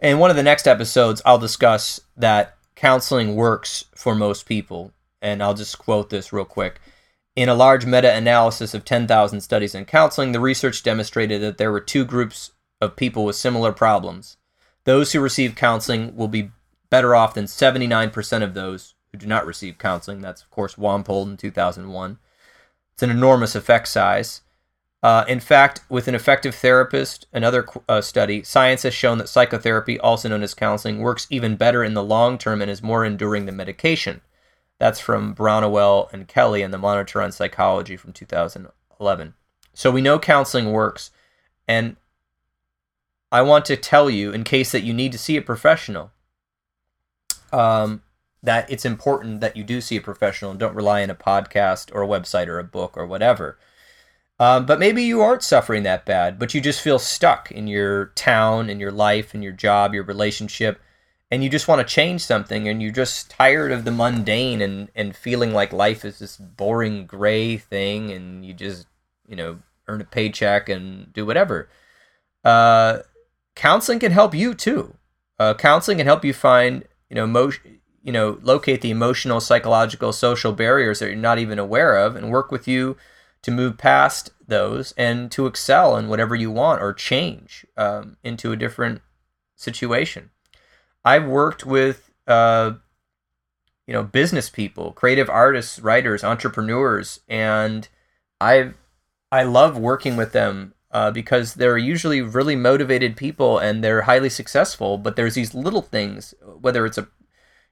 [0.00, 5.42] In one of the next episodes, I'll discuss that counseling works for most people, and
[5.42, 6.80] I'll just quote this real quick.
[7.36, 11.70] In a large meta analysis of 10,000 studies in counseling, the research demonstrated that there
[11.70, 12.50] were two groups
[12.80, 14.36] of people with similar problems.
[14.84, 16.50] Those who receive counseling will be
[16.90, 20.20] better off than 79% of those who do not receive counseling.
[20.20, 22.18] That's, of course, Wampold in 2001.
[22.94, 24.42] It's an enormous effect size.
[25.02, 29.98] Uh, in fact, with an effective therapist, another uh, study, science has shown that psychotherapy,
[30.00, 33.46] also known as counseling, works even better in the long term and is more enduring
[33.46, 34.20] than medication.
[34.78, 39.34] That's from Brownell and Kelly in the Monitor on Psychology from 2011.
[39.72, 41.12] So we know counseling works,
[41.68, 41.96] and
[43.30, 46.12] I want to tell you, in case that you need to see a professional,
[47.52, 48.02] um,
[48.42, 51.94] that it's important that you do see a professional and don't rely on a podcast
[51.94, 53.58] or a website or a book or whatever.
[54.40, 58.06] Um, but maybe you aren't suffering that bad, but you just feel stuck in your
[58.14, 60.80] town, in your life, in your job, your relationship,
[61.30, 64.90] and you just want to change something and you're just tired of the mundane and,
[64.94, 68.86] and feeling like life is this boring gray thing and you just,
[69.28, 69.58] you know,
[69.88, 71.68] earn a paycheck and do whatever.
[72.44, 73.00] Uh,
[73.58, 74.94] counseling can help you too.
[75.38, 77.52] Uh, counseling can help you find, you know,
[78.02, 82.30] you know, locate the emotional, psychological, social barriers that you're not even aware of and
[82.30, 82.96] work with you
[83.42, 88.52] to move past those and to excel in whatever you want or change um, into
[88.52, 89.02] a different
[89.56, 90.30] situation.
[91.04, 92.72] I've worked with, uh,
[93.86, 97.88] you know, business people, creative artists, writers, entrepreneurs, and
[98.40, 98.74] I've
[99.30, 104.30] I love working with them uh, because they're usually really motivated people and they're highly
[104.30, 104.98] successful.
[104.98, 107.08] But there's these little things, whether it's a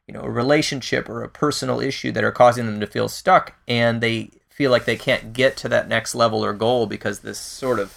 [0.07, 3.55] you know a relationship or a personal issue that are causing them to feel stuck,
[3.67, 7.39] and they feel like they can't get to that next level or goal because this
[7.39, 7.93] sort of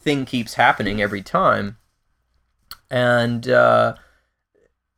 [0.00, 1.76] thing keeps happening every time.
[2.90, 3.96] And, uh,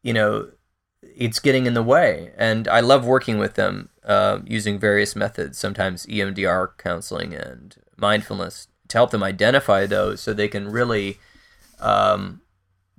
[0.02, 0.50] you know,
[1.02, 2.32] it's getting in the way.
[2.36, 8.68] And I love working with them uh, using various methods, sometimes EMDR counseling and mindfulness,
[8.92, 11.18] to help them identify those so they can really
[11.80, 12.40] um,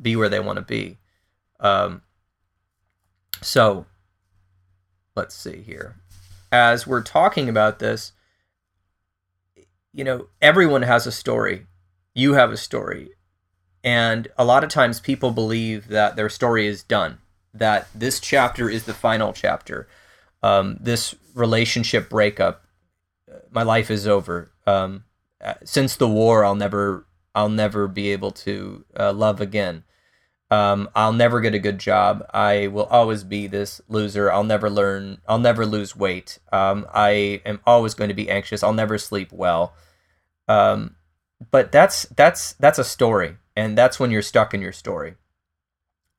[0.02, 0.98] be where they want to be.
[1.60, 2.02] Um,
[3.42, 3.86] so,
[5.16, 5.96] let's see here
[6.54, 8.12] as we're talking about this,
[9.92, 11.66] you know, everyone has a story.
[12.14, 13.10] You have a story.
[13.84, 17.18] And a lot of times people believe that their story is done,
[17.56, 19.88] that this chapter is the final chapter.
[20.44, 22.64] Um, this relationship breakup,
[23.50, 24.52] my life is over.
[24.68, 25.06] Um,
[25.64, 29.84] since the war, I'll never, I'll never be able to uh, love again.
[30.52, 32.24] Um, I'll never get a good job.
[32.32, 34.32] I will always be this loser.
[34.32, 35.20] I'll never learn.
[35.28, 36.38] I'll never lose weight.
[36.52, 38.62] Um, I am always going to be anxious.
[38.62, 39.74] I'll never sleep well.
[40.48, 40.96] Um,
[41.52, 45.16] but that's that's that's a story, and that's when you're stuck in your story.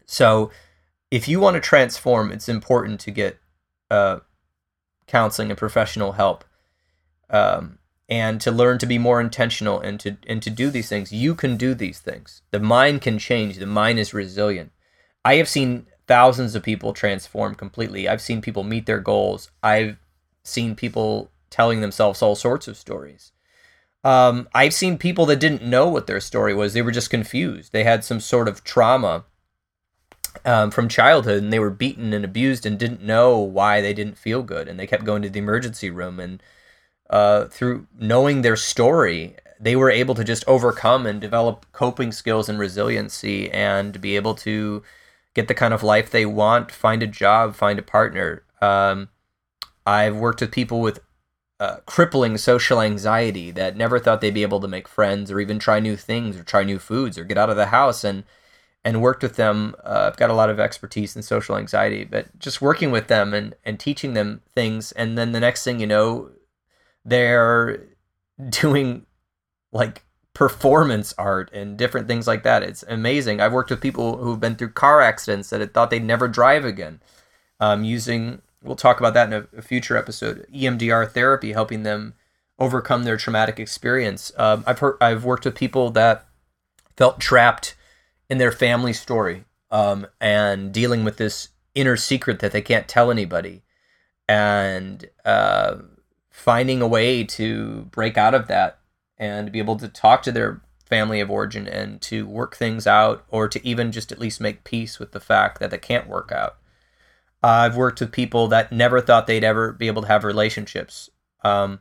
[0.04, 0.50] So,
[1.10, 3.38] if you want to transform, it's important to get
[3.90, 4.18] uh,
[5.06, 6.44] counseling and professional help.
[7.30, 7.78] Um,
[8.08, 11.34] and to learn to be more intentional and to and to do these things you
[11.34, 12.42] can do these things.
[12.50, 13.58] The mind can change.
[13.58, 14.72] The mind is resilient.
[15.24, 18.08] I have seen thousands of people transform completely.
[18.08, 19.50] I've seen people meet their goals.
[19.62, 19.96] I've
[20.42, 23.32] seen people telling themselves all sorts of stories.
[24.02, 26.74] Um, i've seen people that didn't know what their story was.
[26.74, 27.72] They were just confused.
[27.72, 29.24] They had some sort of trauma
[30.44, 34.18] um, from childhood and they were beaten and abused and didn't know why they didn't
[34.18, 36.42] feel good and they kept going to the emergency room and
[37.10, 42.48] uh, through knowing their story, they were able to just overcome and develop coping skills
[42.48, 44.82] and resiliency and be able to
[45.34, 48.42] get the kind of life they want, find a job, find a partner.
[48.60, 49.08] Um,
[49.86, 51.00] I've worked with people with
[51.60, 55.58] uh, crippling social anxiety that never thought they'd be able to make friends or even
[55.58, 58.24] try new things or try new foods or get out of the house and
[58.84, 59.74] and worked with them.
[59.82, 63.32] Uh, I've got a lot of expertise in social anxiety, but just working with them
[63.32, 64.92] and, and teaching them things.
[64.92, 66.32] And then the next thing you know,
[67.04, 67.84] they're
[68.48, 69.06] doing
[69.72, 70.02] like
[70.32, 72.62] performance art and different things like that.
[72.62, 73.40] It's amazing.
[73.40, 76.64] I've worked with people who've been through car accidents that had thought they'd never drive
[76.64, 77.00] again.
[77.60, 80.46] Um, using, we'll talk about that in a, a, future episode.
[80.52, 82.14] EMDR therapy, helping them
[82.58, 84.32] overcome their traumatic experience.
[84.36, 86.26] Um, I've heard, I've worked with people that
[86.96, 87.76] felt trapped
[88.28, 93.10] in their family story um, and dealing with this inner secret that they can't tell
[93.10, 93.62] anybody
[94.28, 95.76] and uh,
[96.34, 98.80] finding a way to break out of that
[99.16, 103.24] and be able to talk to their family of origin and to work things out
[103.28, 106.32] or to even just at least make peace with the fact that they can't work
[106.32, 106.56] out.
[107.40, 111.08] I've worked with people that never thought they'd ever be able to have relationships.
[111.44, 111.78] Um,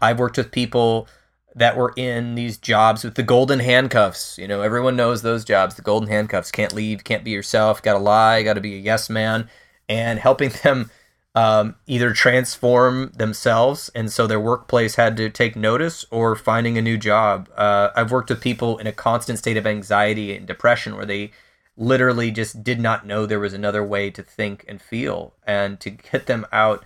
[0.00, 1.08] I've worked with people
[1.56, 4.38] that were in these jobs with the golden handcuffs.
[4.38, 6.52] You know, everyone knows those jobs, the golden handcuffs.
[6.52, 9.50] Can't leave, can't be yourself, got to lie, got to be a yes man,
[9.88, 10.92] and helping them
[11.34, 16.82] um, either transform themselves and so their workplace had to take notice or finding a
[16.82, 17.48] new job.
[17.56, 21.30] Uh, I've worked with people in a constant state of anxiety and depression where they
[21.76, 25.90] literally just did not know there was another way to think and feel and to
[25.90, 26.84] get them out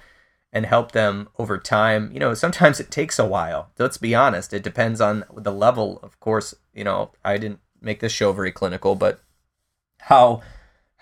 [0.53, 2.11] and help them over time.
[2.13, 3.71] You know, sometimes it takes a while.
[3.79, 4.53] Let's be honest.
[4.53, 5.99] It depends on the level.
[6.03, 9.21] Of course, you know, I didn't make this show very clinical, but
[9.99, 10.43] how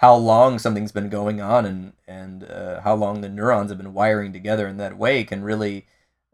[0.02, 3.94] how long something's been going on and and uh, how long the neurons have been
[3.94, 5.86] wiring together in that way can really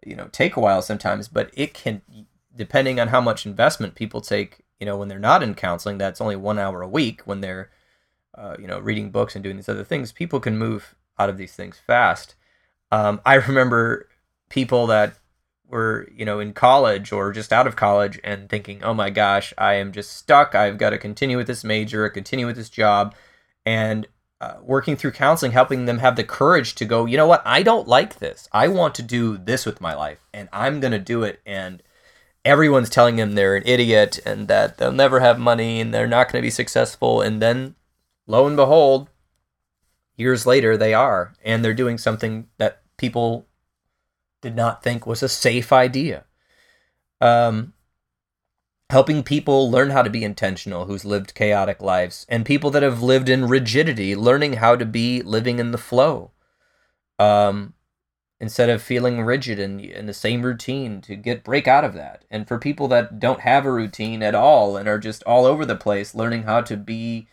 [0.04, 2.02] you know take a while sometimes but it can
[2.56, 6.20] depending on how much investment people take you know when they're not in counseling that's
[6.20, 7.70] only one hour a week when they're
[8.34, 11.36] uh, you know reading books and doing these other things people can move out of
[11.36, 12.34] these things fast
[12.90, 14.08] um, I remember
[14.48, 15.18] people that
[15.68, 19.52] were, you know, in college or just out of college and thinking, oh my gosh,
[19.58, 20.54] I am just stuck.
[20.54, 23.14] I've got to continue with this major, continue with this job.
[23.68, 24.06] And
[24.40, 27.62] uh, working through counseling, helping them have the courage to go, you know what, I
[27.62, 28.48] don't like this.
[28.50, 31.42] I want to do this with my life and I'm going to do it.
[31.44, 31.82] And
[32.46, 36.32] everyone's telling them they're an idiot and that they'll never have money and they're not
[36.32, 37.20] going to be successful.
[37.20, 37.74] And then
[38.26, 39.08] lo and behold,
[40.16, 43.46] years later they are and they're doing something that people
[44.40, 46.24] did not think was a safe idea
[47.20, 47.72] um,
[48.90, 53.02] helping people learn how to be intentional who's lived chaotic lives and people that have
[53.02, 56.30] lived in rigidity learning how to be living in the flow
[57.18, 57.74] um,
[58.40, 61.94] instead of feeling rigid and in, in the same routine to get break out of
[61.94, 65.44] that and for people that don't have a routine at all and are just all
[65.44, 67.26] over the place learning how to be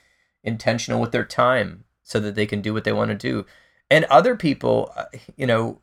[0.43, 3.45] intentional with their time so that they can do what they want to do.
[3.89, 5.82] And other people, uh, you know,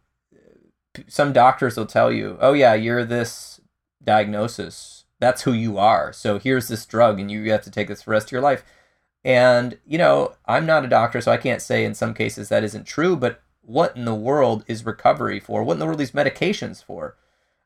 [1.08, 3.60] some doctors will tell you, "Oh yeah, you're this
[4.02, 4.91] diagnosis.
[5.22, 6.12] That's who you are.
[6.12, 8.42] So here's this drug and you have to take this for the rest of your
[8.42, 8.64] life."
[9.24, 12.64] And, you know, I'm not a doctor, so I can't say in some cases that
[12.64, 15.62] isn't true, but what in the world is recovery for?
[15.62, 17.16] What in the world are these medications for?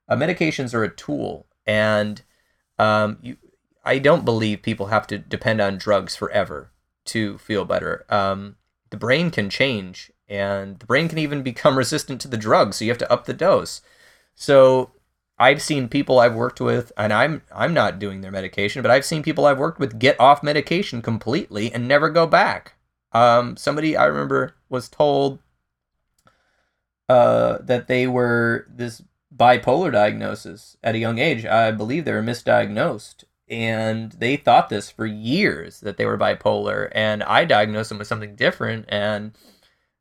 [0.09, 2.23] Uh, medications are a tool, and
[2.79, 3.37] um, you,
[3.85, 6.71] I don't believe people have to depend on drugs forever
[7.07, 8.05] to feel better.
[8.11, 8.57] Um,
[8.91, 12.85] the brain can change, and the brain can even become resistant to the drug, so
[12.85, 13.81] you have to up the dose.
[14.35, 14.91] So
[15.39, 19.05] I've seen people I've worked with, and I'm I'm not doing their medication, but I've
[19.05, 22.75] seen people I've worked with get off medication completely and never go back.
[23.13, 25.39] Um, somebody I remember was told
[27.09, 29.03] uh, that they were this
[29.35, 31.45] bipolar diagnosis at a young age.
[31.45, 36.91] I believe they were misdiagnosed, and they thought this for years that they were bipolar
[36.93, 39.33] and i diagnosed them with something different and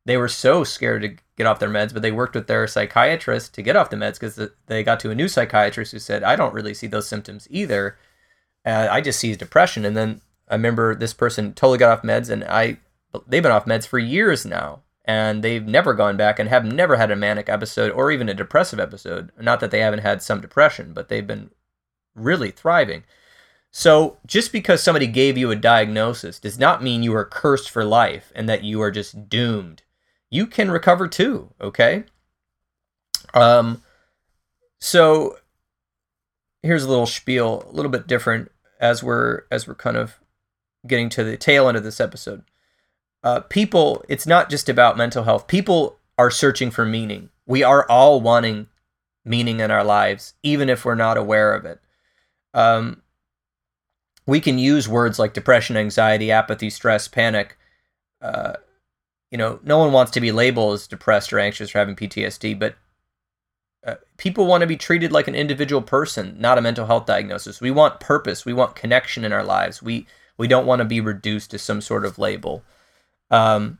[0.06, 3.52] they were so scared to get off their meds but they worked with their psychiatrist
[3.52, 6.34] to get off the meds because they got to a new psychiatrist who said i
[6.34, 7.98] don't really see those symptoms either.
[8.64, 9.84] Uh, i just see depression.
[9.84, 12.78] And then i remember this person totally got off meds and i
[13.26, 16.96] they've been off meds for years now and they've never gone back and have never
[16.96, 19.30] had a manic episode or even a depressive episode.
[19.40, 21.50] Not that they haven't had some depression but they've been
[22.14, 23.04] really thriving.
[23.70, 27.84] So, just because somebody gave you a diagnosis does not mean you are cursed for
[27.84, 29.82] life and that you are just doomed.
[30.30, 32.04] You can recover too, okay?
[33.34, 33.82] Um
[34.80, 35.38] so
[36.62, 38.50] here's a little spiel, a little bit different
[38.80, 40.18] as we're as we're kind of
[40.86, 42.44] getting to the tail end of this episode.
[43.22, 45.48] Uh, people, it's not just about mental health.
[45.48, 47.30] People are searching for meaning.
[47.46, 48.68] We are all wanting
[49.24, 51.80] meaning in our lives, even if we're not aware of it.
[52.54, 53.02] Um,
[54.26, 57.56] we can use words like depression, anxiety, apathy, stress, panic.
[58.20, 58.54] Uh,
[59.30, 62.58] you know, no one wants to be labeled as depressed or anxious or having PTSD,
[62.58, 62.76] but
[63.86, 67.60] uh, people want to be treated like an individual person, not a mental health diagnosis.
[67.60, 68.44] We want purpose.
[68.44, 69.82] We want connection in our lives.
[69.82, 70.06] We
[70.38, 72.62] we don't want to be reduced to some sort of label.
[73.30, 73.78] Um,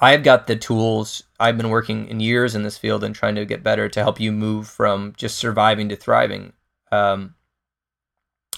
[0.00, 1.22] I've got the tools.
[1.38, 4.18] I've been working in years in this field and trying to get better to help
[4.18, 6.52] you move from just surviving to thriving.
[6.90, 7.34] Um,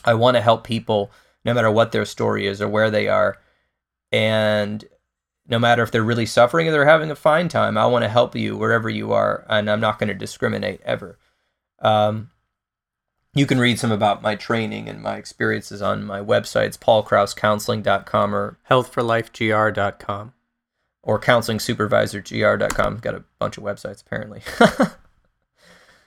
[0.05, 1.11] I want to help people
[1.45, 3.39] no matter what their story is or where they are.
[4.13, 4.85] And
[5.49, 8.09] no matter if they're really suffering or they're having a fine time, I want to
[8.09, 9.45] help you wherever you are.
[9.49, 11.19] And I'm not going to discriminate ever.
[11.81, 12.31] Um,
[13.35, 18.59] You can read some about my training and my experiences on my websites, paulkrausscounseling.com or
[18.71, 20.33] healthforlifegr.com
[21.03, 22.97] or counselingsupervisorgr.com.
[22.99, 24.41] Got a bunch of websites apparently.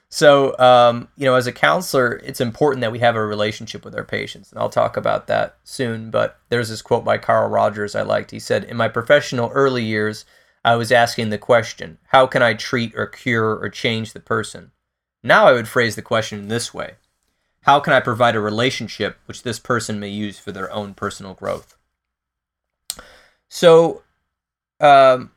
[0.09, 3.95] so, um, you know, as a counselor, it's important that we have a relationship with
[3.95, 4.51] our patients.
[4.51, 6.09] And I'll talk about that soon.
[6.09, 8.31] But there's this quote by Carl Rogers I liked.
[8.31, 10.25] He said, In my professional early years,
[10.65, 14.71] I was asking the question, How can I treat or cure or change the person?
[15.21, 16.95] Now I would phrase the question in this way
[17.61, 21.35] How can I provide a relationship which this person may use for their own personal
[21.35, 21.77] growth?
[23.47, 24.01] So,
[24.79, 25.31] um,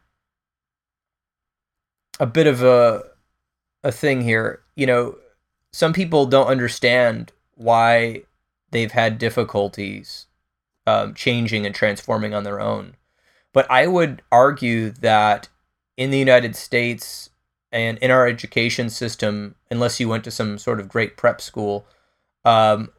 [2.18, 3.12] a bit of a
[3.84, 4.61] a thing here.
[4.74, 5.18] You know,
[5.72, 8.22] some people don't understand why
[8.70, 10.26] they've had difficulties
[10.86, 12.96] um, changing and transforming on their own.
[13.52, 15.48] But I would argue that
[15.96, 17.30] in the United States
[17.70, 21.86] and in our education system, unless you went to some sort of great prep school,
[22.44, 22.90] um,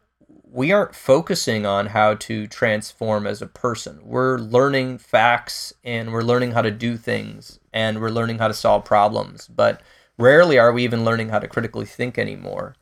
[0.53, 3.99] we aren't focusing on how to transform as a person.
[4.03, 8.53] We're learning facts and we're learning how to do things and we're learning how to
[8.53, 9.81] solve problems, but
[10.17, 12.75] rarely are we even learning how to critically think anymore.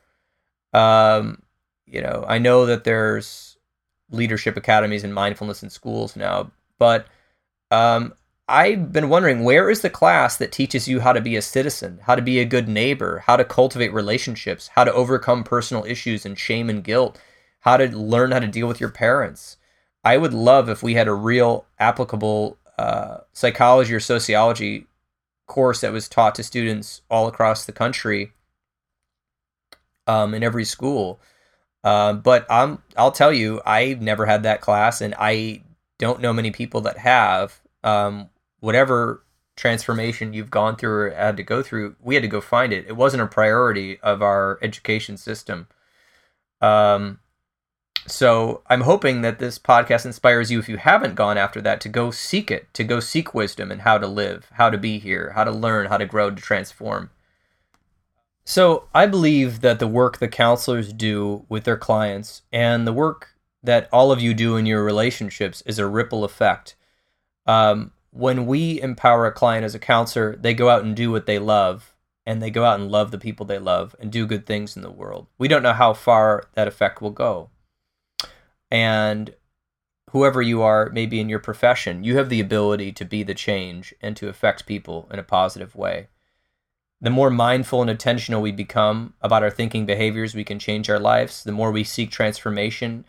[0.74, 1.42] Um,
[1.86, 3.58] you know, I know that there's
[4.10, 7.08] leadership academies and mindfulness in schools now, but
[7.70, 8.14] um,
[8.48, 12.00] I've been wondering where is the class that teaches you how to be a citizen,
[12.04, 16.26] how to be a good neighbor, how to cultivate relationships, how to overcome personal issues
[16.26, 17.20] and shame and guilt,
[17.62, 19.58] how to learn how to deal with your parents.
[20.04, 24.88] I would love if we had a real applicable uh, psychology or sociology
[25.52, 28.32] course that was taught to students all across the country
[30.08, 31.20] um, in every school.
[31.84, 35.64] Uh, but I'm, I'll tell you, I've never had that class, and I
[36.00, 37.60] don't know many people that have.
[37.84, 38.30] Um,
[38.62, 39.26] whatever
[39.58, 42.88] transformation you've gone through or had to go through, we had to go find it.
[42.88, 45.68] It wasn't a priority of our education system.
[46.62, 47.20] Um,
[48.08, 51.90] so I'm hoping that this podcast inspires you, if you haven't gone after that, to
[51.90, 55.34] go seek it, to go seek wisdom and how to live, how to be here,
[55.36, 57.12] how to learn, how to grow, to transform.
[58.44, 63.36] So I believe that the work the counselors do with their clients and the work
[63.62, 66.76] that all of you do in your relationships is a ripple effect.
[67.46, 71.28] Um, when we empower a client as a counselor, they go out and do what
[71.28, 71.94] they love,
[72.26, 74.82] and they go out and love the people they love and do good things in
[74.82, 75.28] the world.
[75.38, 77.52] We don't know how far that effect will go
[78.72, 79.36] and
[80.12, 83.94] whoever you are, maybe in your profession, you have the ability to be the change
[84.02, 86.08] and to affect people in a positive way.
[87.00, 91.00] The more mindful and intentional we become about our thinking behaviors, we can change our
[91.00, 91.44] lives.
[91.44, 93.06] The more we seek transformation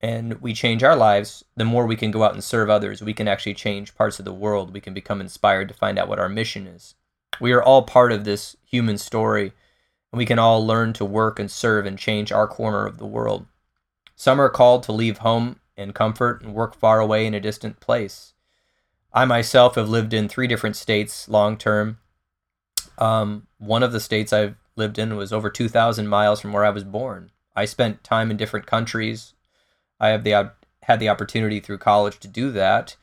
[0.00, 3.02] and we change our lives, the more we can go out and serve others.
[3.02, 4.72] We can actually change parts of the world.
[4.72, 6.94] We can become inspired to find out what our mission is.
[7.40, 9.52] We are all part of this human story,
[10.12, 13.06] and we can all learn to work and serve and change our corner of the
[13.06, 13.46] world.
[14.16, 17.80] Some are called to leave home and comfort and work far away in a distant
[17.80, 18.32] place.
[19.12, 21.98] I myself have lived in three different states long term.
[22.98, 26.70] Um, one of the states I've lived in was over 2,000 miles from where I
[26.70, 27.30] was born.
[27.54, 29.34] I spent time in different countries.
[30.00, 30.52] I have the
[30.82, 32.96] had the opportunity through college to do that,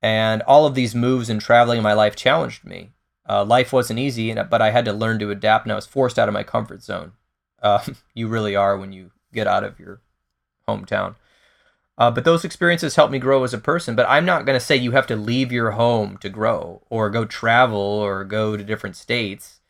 [0.00, 2.92] and all of these moves and traveling in my life challenged me.
[3.28, 6.18] Uh, life wasn't easy, but I had to learn to adapt, and I was forced
[6.18, 7.12] out of my comfort zone.
[7.60, 7.84] Uh,
[8.14, 10.00] you really are when you get out of your
[10.68, 11.16] hometown.
[11.98, 13.94] Uh, but those experiences helped me grow as a person.
[13.94, 17.10] But I'm not going to say you have to leave your home to grow or
[17.10, 19.60] go travel or go to different states.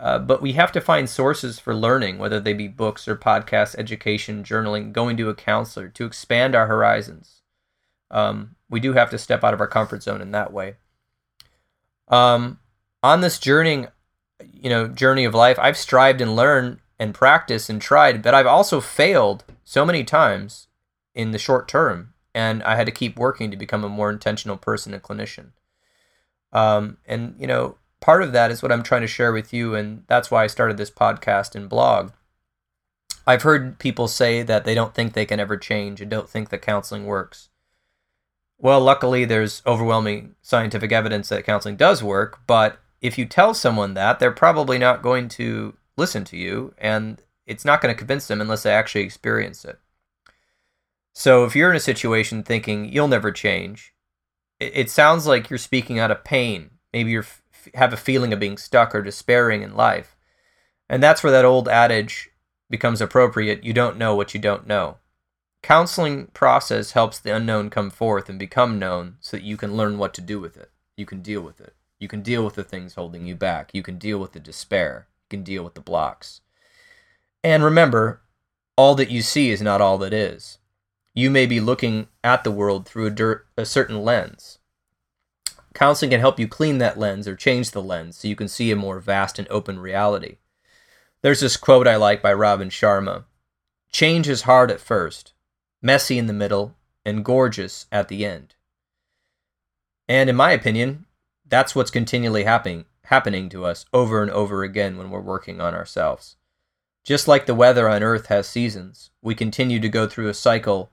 [0.00, 3.76] Uh, but we have to find sources for learning, whether they be books or podcasts,
[3.78, 7.42] education, journaling, going to a counselor to expand our horizons.
[8.10, 10.74] Um, we do have to step out of our comfort zone in that way.
[12.08, 12.58] Um,
[13.02, 13.86] on this journey,
[14.52, 18.46] you know, journey of life, I've strived and learned and practiced and tried, but I've
[18.46, 20.68] also failed so many times
[21.14, 24.56] in the short term, and I had to keep working to become a more intentional
[24.56, 25.52] person and clinician.
[26.52, 29.74] Um, and you know, part of that is what I'm trying to share with you,
[29.74, 32.12] and that's why I started this podcast and blog.
[33.26, 36.50] I've heard people say that they don't think they can ever change and don't think
[36.50, 37.50] that counseling works.
[38.58, 43.94] Well, luckily, there's overwhelming scientific evidence that counseling does work, but if you tell someone
[43.94, 48.26] that, they're probably not going to listen to you, and it's not going to convince
[48.26, 49.78] them unless they actually experience it.
[51.14, 53.92] So if you're in a situation thinking you'll never change,
[54.58, 56.70] it, it sounds like you're speaking out of pain.
[56.92, 57.24] Maybe you
[57.74, 60.16] have a feeling of being stuck or despairing in life.
[60.88, 62.30] And that's where that old adage
[62.70, 64.98] becomes appropriate you don't know what you don't know.
[65.62, 69.96] Counseling process helps the unknown come forth and become known so that you can learn
[69.96, 70.70] what to do with it.
[70.96, 71.74] You can deal with it.
[71.98, 73.70] You can deal with the things holding you back.
[73.72, 75.06] You can deal with the despair.
[75.24, 76.41] You can deal with the blocks.
[77.44, 78.22] And remember,
[78.76, 80.58] all that you see is not all that is.
[81.14, 84.58] You may be looking at the world through a, a certain lens.
[85.74, 88.70] Counseling can help you clean that lens or change the lens so you can see
[88.70, 90.36] a more vast and open reality.
[91.22, 93.24] There's this quote I like by Robin Sharma
[93.90, 95.34] Change is hard at first,
[95.82, 96.74] messy in the middle,
[97.04, 98.54] and gorgeous at the end.
[100.08, 101.06] And in my opinion,
[101.46, 105.74] that's what's continually happening happening to us over and over again when we're working on
[105.74, 106.36] ourselves.
[107.04, 110.90] Just like the weather on earth has seasons, we continue to go through a cycle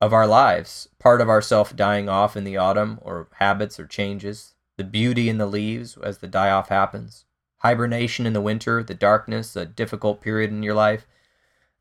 [0.00, 4.54] of our lives, part of ourself dying off in the autumn or habits or changes,
[4.76, 7.24] the beauty in the leaves as the die off happens,
[7.58, 11.06] hibernation in the winter, the darkness, a difficult period in your life,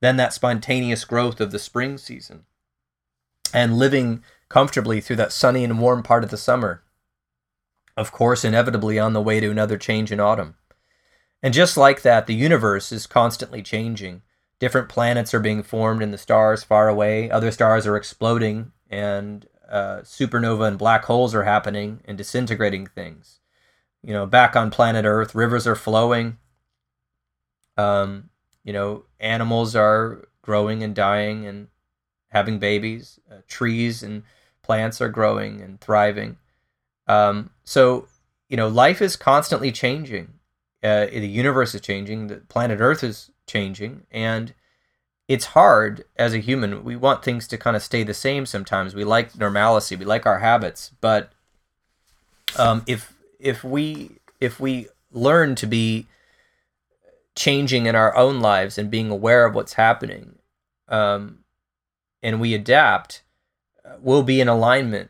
[0.02, 2.46] then that spontaneous growth of the spring season,
[3.54, 6.84] and living comfortably through that sunny and warm part of the summer.
[7.96, 10.56] Of course, inevitably on the way to another change in autumn.
[11.44, 14.24] And just like that, the universe is constantly changing.
[14.60, 19.48] Different planets are being formed in the stars far away, other stars are exploding, and
[19.70, 23.40] uh, supernova and black holes are happening and disintegrating things.
[24.02, 26.38] You know, back on planet Earth, rivers are flowing.
[27.78, 28.30] Um,
[28.64, 31.68] you know, animals are growing and dying and
[32.30, 33.20] having babies.
[33.32, 34.24] Uh, trees and
[34.64, 36.38] plants are growing and thriving.
[37.08, 38.08] Um, so,
[38.50, 40.34] you know, life is constantly changing.
[40.84, 42.28] Uh, the universe is changing.
[42.28, 44.54] The planet Earth is changing, and
[45.28, 46.84] it's hard as a human.
[46.84, 48.46] We want things to kind of stay the same.
[48.46, 49.96] Sometimes we like normalcy.
[49.96, 51.32] We like our habits, but
[52.58, 56.08] um, if if we if we learn to be
[57.36, 60.38] changing in our own lives and being aware of what's happening,
[60.88, 61.40] um,
[62.24, 63.24] and we adapt,
[63.84, 65.10] uh, we'll be in alignment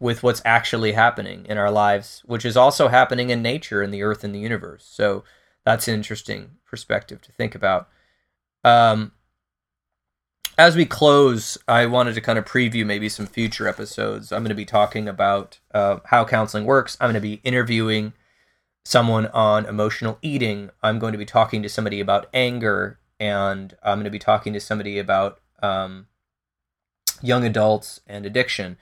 [0.00, 4.02] with what's actually happening in our lives, which is also happening in nature, in the
[4.02, 4.88] earth, and the universe.
[4.90, 5.22] So
[5.64, 7.88] that's an interesting perspective to think about.
[8.64, 9.12] Um,
[10.56, 14.32] as we close, I wanted to kind of preview maybe some future episodes.
[14.32, 16.96] I'm going to be talking about uh, how counseling works.
[17.00, 18.14] I'm going to be interviewing
[18.84, 20.70] someone on emotional eating.
[20.82, 24.52] I'm going to be talking to somebody about anger, and I'm going to be talking
[24.52, 26.06] to somebody about um,
[27.22, 28.78] young adults and addiction,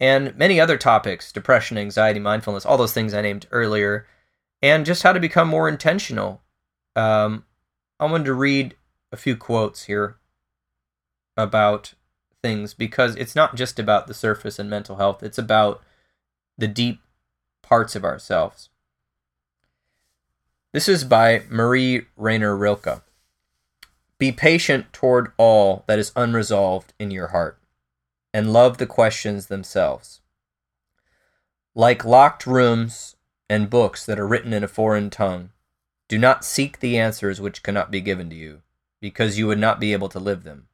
[0.00, 4.06] and many other topics depression, anxiety, mindfulness, all those things I named earlier,
[4.62, 6.42] and just how to become more intentional.
[6.96, 7.44] Um,
[8.00, 8.76] I wanted to read
[9.12, 10.16] a few quotes here
[11.36, 11.94] about
[12.42, 15.82] things because it's not just about the surface and mental health, it's about
[16.56, 17.00] the deep
[17.62, 18.70] parts of ourselves.
[20.72, 23.02] This is by Marie Rainer Rilke.
[24.18, 27.57] Be patient toward all that is unresolved in your heart,
[28.32, 30.20] and love the questions themselves.
[31.74, 33.16] Like locked rooms
[33.48, 35.50] and books that are written in a foreign tongue,
[36.08, 38.62] do not seek the answers which cannot be given to you,
[39.00, 40.68] because you would not be able to live them.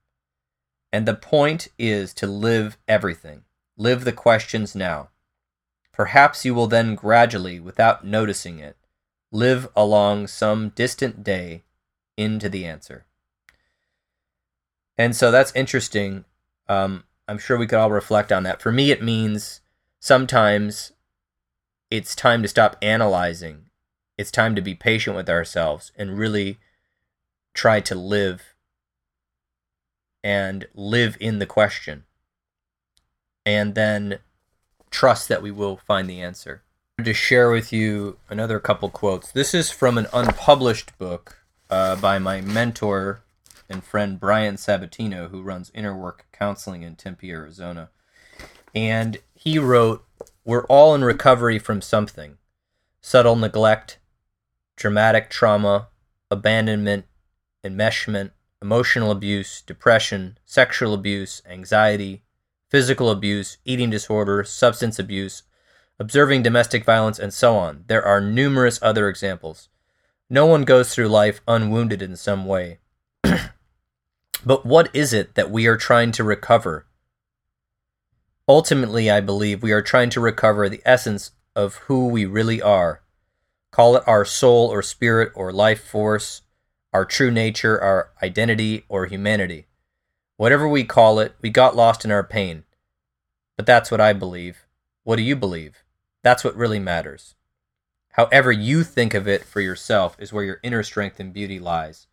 [0.92, 3.42] And the point is to live everything.
[3.76, 5.08] Live the questions now.
[5.92, 8.76] Perhaps you will then gradually, without noticing it,
[9.32, 11.64] live along some distant day
[12.16, 13.06] into the answer.
[14.96, 16.24] And so that's interesting.
[16.68, 18.60] Um, I'm sure we could all reflect on that.
[18.60, 19.60] For me, it means
[20.00, 20.92] sometimes
[21.90, 23.66] it's time to stop analyzing.
[24.18, 26.58] It's time to be patient with ourselves and really
[27.54, 28.54] try to live
[30.22, 32.04] and live in the question.
[33.46, 34.18] And then
[34.90, 36.62] trust that we will find the answer
[37.02, 39.32] to share with you another couple quotes.
[39.32, 43.23] This is from an unpublished book uh, by my mentor
[43.68, 47.90] and friend Brian Sabatino, who runs Inner Work Counseling in Tempe, Arizona.
[48.74, 50.04] And he wrote,
[50.44, 52.38] We're all in recovery from something
[53.00, 53.98] subtle neglect,
[54.76, 55.88] dramatic trauma,
[56.30, 57.04] abandonment,
[57.62, 58.30] enmeshment,
[58.62, 62.22] emotional abuse, depression, sexual abuse, anxiety,
[62.70, 65.42] physical abuse, eating disorder, substance abuse,
[65.98, 67.84] observing domestic violence, and so on.
[67.86, 69.68] There are numerous other examples.
[70.30, 72.78] No one goes through life unwounded in some way.
[74.44, 76.86] but what is it that we are trying to recover?
[78.48, 83.02] Ultimately, I believe we are trying to recover the essence of who we really are.
[83.70, 86.42] Call it our soul or spirit or life force,
[86.92, 89.66] our true nature, our identity or humanity.
[90.36, 92.64] Whatever we call it, we got lost in our pain.
[93.56, 94.66] But that's what I believe.
[95.04, 95.82] What do you believe?
[96.22, 97.34] That's what really matters.
[98.12, 102.06] However, you think of it for yourself is where your inner strength and beauty lies.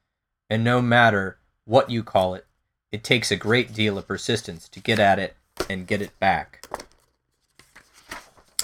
[0.49, 2.45] And no matter what you call it,
[2.91, 5.35] it takes a great deal of persistence to get at it
[5.69, 6.65] and get it back.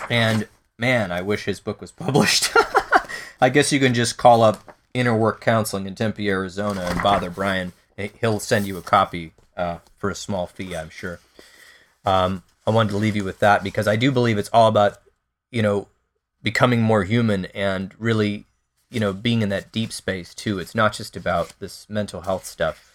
[0.09, 2.51] And man, I wish his book was published.
[3.41, 7.29] I guess you can just call up Inner Work Counseling in Tempe, Arizona, and bother
[7.29, 7.73] Brian.
[8.19, 11.19] He'll send you a copy uh, for a small fee, I'm sure.
[12.05, 14.97] Um, I wanted to leave you with that because I do believe it's all about,
[15.51, 15.87] you know,
[16.41, 18.45] becoming more human and really,
[18.89, 20.59] you know, being in that deep space too.
[20.59, 22.93] It's not just about this mental health stuff.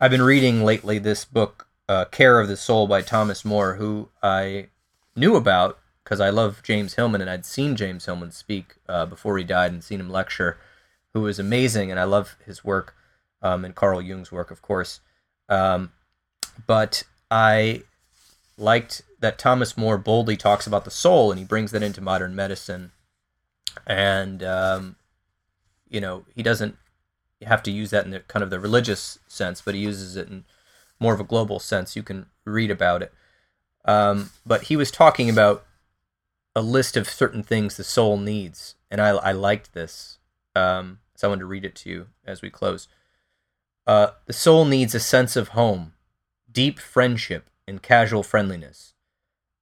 [0.00, 4.08] I've been reading lately this book, uh, Care of the Soul by Thomas Moore, who
[4.22, 4.68] I
[5.16, 9.38] knew about because I love James Hillman and I'd seen James Hillman speak uh, before
[9.38, 10.58] he died and seen him lecture,
[11.12, 11.90] who was amazing.
[11.90, 12.94] And I love his work
[13.42, 15.00] um, and Carl Jung's work, of course.
[15.48, 15.92] Um,
[16.66, 17.82] but I
[18.56, 22.34] liked that Thomas Moore boldly talks about the soul and he brings that into modern
[22.34, 22.92] medicine.
[23.86, 24.96] And, um,
[25.90, 26.76] you know, he doesn't
[27.44, 30.28] have to use that in the kind of the religious sense, but he uses it
[30.28, 30.44] in
[30.98, 31.96] more of a global sense.
[31.96, 33.12] You can read about it.
[33.84, 35.64] Um, but he was talking about
[36.54, 40.18] a list of certain things the soul needs, and I, I liked this.
[40.54, 42.88] Um, so I wanted to read it to you as we close.
[43.86, 45.94] Uh, the soul needs a sense of home,
[46.50, 48.94] deep friendship, and casual friendliness,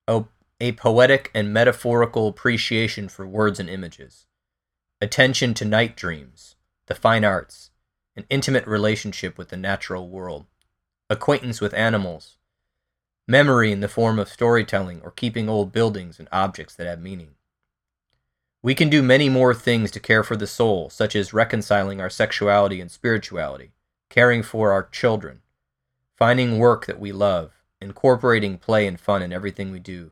[0.07, 0.25] a,
[0.61, 4.27] a poetic and metaphorical appreciation for words and images,
[5.01, 7.71] attention to night dreams, the fine arts,
[8.17, 10.47] an intimate relationship with the natural world,
[11.09, 12.37] acquaintance with animals,
[13.29, 17.31] memory in the form of storytelling or keeping old buildings and objects that have meaning.
[18.61, 22.11] We can do many more things to care for the soul, such as reconciling our
[22.11, 23.71] sexuality and spirituality,
[24.09, 25.43] caring for our children,
[26.17, 30.11] finding work that we love, incorporating play and fun in everything we do,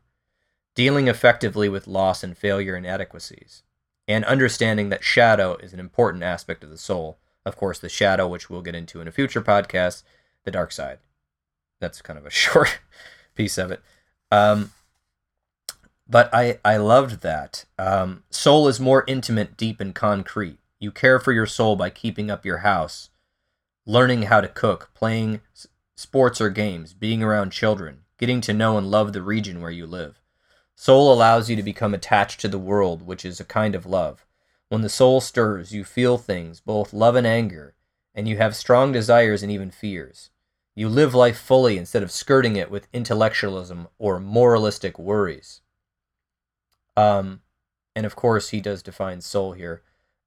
[0.77, 3.65] dealing effectively with loss and failure and inadequacies,
[4.09, 7.19] and understanding that shadow is an important aspect of the soul.
[7.45, 10.03] Of course, the shadow, which we'll get into in a future podcast,
[10.45, 10.99] the dark side.
[11.81, 12.81] That's kind of a short
[13.35, 13.83] piece of it.
[14.31, 14.73] Um,
[16.09, 17.65] but I, I loved that.
[17.79, 20.59] Um, soul is more intimate, deep, and concrete.
[20.79, 23.11] You care for your soul by keeping up your house,
[23.87, 25.41] learning how to cook, playing
[25.97, 29.87] sports or games, being around children, getting to know and love the region where you
[29.87, 30.21] live.
[30.79, 34.27] Soul allows you to become attached to the world, which is a kind of love.
[34.69, 37.75] When the soul stirs, you feel things, both love and anger,
[38.15, 40.31] and you have strong desires and even fears.
[40.75, 45.63] You live life fully instead of skirting it with intellectualism or moralistic worries.
[46.95, 47.41] Um,
[47.95, 49.83] and of course, he does define soul here.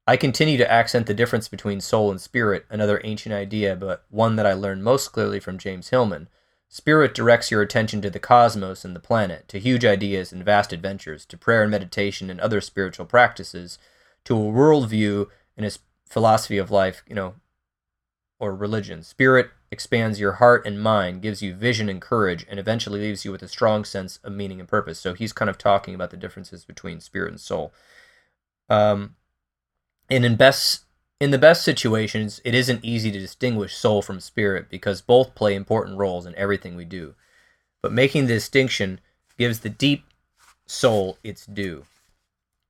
[0.08, 4.38] I continue to accent the difference between soul and spirit, another ancient idea, but one
[4.38, 6.28] that I learned most clearly from James Hillman.
[6.72, 10.72] Spirit directs your attention to the cosmos and the planet, to huge ideas and vast
[10.72, 13.80] adventures, to prayer and meditation and other spiritual practices,
[14.24, 15.72] to a worldview and a
[16.08, 17.34] philosophy of life, you know,
[18.40, 19.02] or religion.
[19.02, 23.32] Spirit expands your heart and mind, gives you vision and courage, and eventually leaves you
[23.32, 25.00] with a strong sense of meaning and purpose.
[25.00, 27.74] So he's kind of talking about the differences between spirit and soul.
[28.70, 29.16] Um,
[30.08, 30.86] and in best
[31.20, 35.54] in the best situations, it isn't easy to distinguish soul from spirit because both play
[35.54, 37.14] important roles in everything we do.
[37.82, 39.02] But making the distinction
[39.38, 40.06] gives the deep
[40.66, 41.86] soul its due.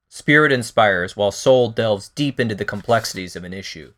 [0.07, 3.93] Spirit inspires, while soul delves deep into the complexities of an issue.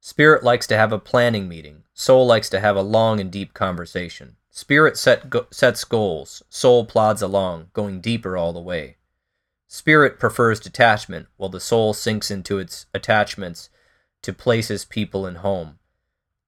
[0.00, 1.84] Spirit likes to have a planning meeting.
[1.94, 4.36] Soul likes to have a long and deep conversation.
[4.50, 6.42] Spirit set go- sets goals.
[6.50, 8.96] Soul plods along, going deeper all the way.
[9.66, 13.70] Spirit prefers detachment, while the soul sinks into its attachments
[14.26, 15.78] to places, people, and home.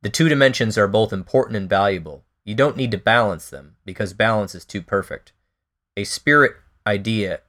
[0.02, 2.24] The two dimensions are both important and valuable.
[2.44, 5.32] You don't need to balance them, because balance is too perfect.
[5.96, 6.52] A spirit
[6.86, 7.40] idea.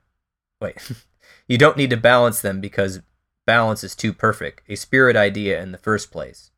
[0.62, 0.78] Wait.
[1.48, 3.02] you don't need to balance them because
[3.46, 6.52] balance is too perfect, a spirit idea in the first place.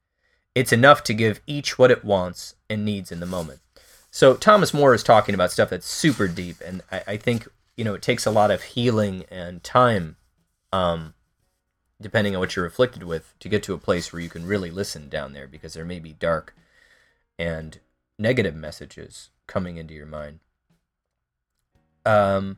[0.54, 3.60] It's enough to give each what it wants and needs in the moment.
[4.10, 7.48] So Thomas Moore is talking about stuff that's super deep, and I, I think
[7.82, 10.18] you know, it takes a lot of healing and time,
[10.72, 11.14] um,
[12.02, 14.72] depending on what you're afflicted with, to get to a place where you can really
[14.72, 16.56] listen down there because there may be dark
[17.38, 17.80] and
[18.18, 20.40] negative messages coming into your mind.
[22.06, 22.58] Um,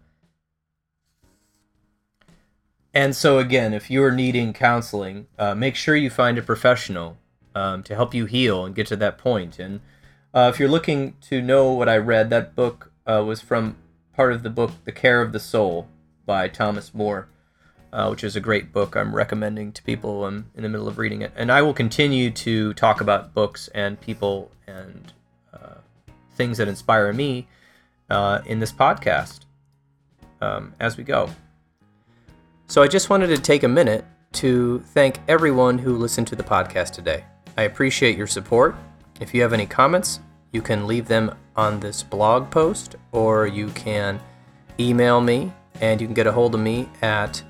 [2.93, 7.17] and so, again, if you're needing counseling, uh, make sure you find a professional
[7.55, 9.59] um, to help you heal and get to that point.
[9.59, 9.81] And
[10.33, 13.77] uh, if you're looking to know what I read, that book uh, was from
[14.15, 15.87] part of the book The Care of the Soul
[16.25, 17.27] by Thomas Moore,
[17.93, 20.25] uh, which is a great book I'm recommending to people.
[20.25, 21.31] I'm in the middle of reading it.
[21.35, 25.13] And I will continue to talk about books and people and
[25.53, 25.75] uh,
[26.35, 27.47] things that inspire me
[28.09, 29.41] uh, in this podcast
[30.41, 31.29] um, as we go.
[32.65, 36.43] So I just wanted to take a minute to thank everyone who listened to the
[36.43, 37.23] podcast today.
[37.57, 38.75] I appreciate your support.
[39.21, 40.19] If you have any comments,
[40.51, 44.19] you can leave them on this blog post or you can
[44.79, 47.43] email me and you can get a hold of me at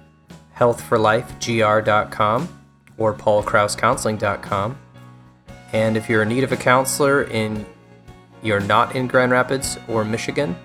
[0.58, 2.64] healthforlifegr.com
[2.98, 4.78] or paulkrausscounseling.com.
[5.74, 7.66] And if you're in need of a counselor in
[8.44, 10.56] you're not in Grand Rapids or Michigan,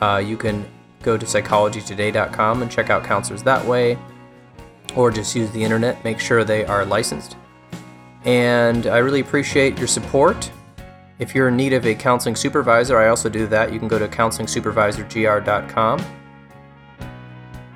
[0.00, 0.66] uh, you can
[1.02, 3.98] go to psychologytoday.com and check out counselors that way,
[4.96, 7.36] or just use the internet, make sure they are licensed.
[8.24, 10.50] And I really appreciate your support.
[11.18, 13.72] If you're in need of a counseling supervisor, I also do that.
[13.72, 16.04] You can go to counselingsupervisorgr.com.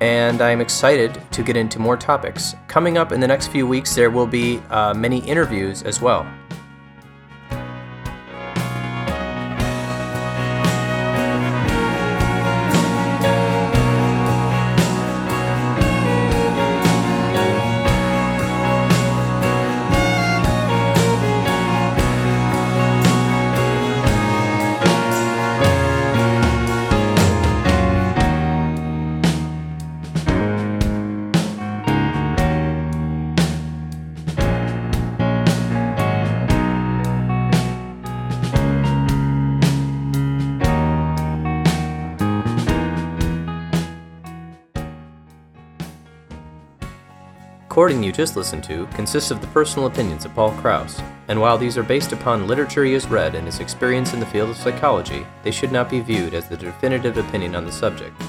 [0.05, 2.53] And I'm excited to get into more topics.
[2.67, 6.27] Coming up in the next few weeks, there will be uh, many interviews as well.
[47.85, 51.55] Recording you just listened to consists of the personal opinions of Paul Krauss, and while
[51.55, 54.57] these are based upon literature he has read and his experience in the field of
[54.57, 58.19] psychology, they should not be viewed as the definitive opinion on the subject.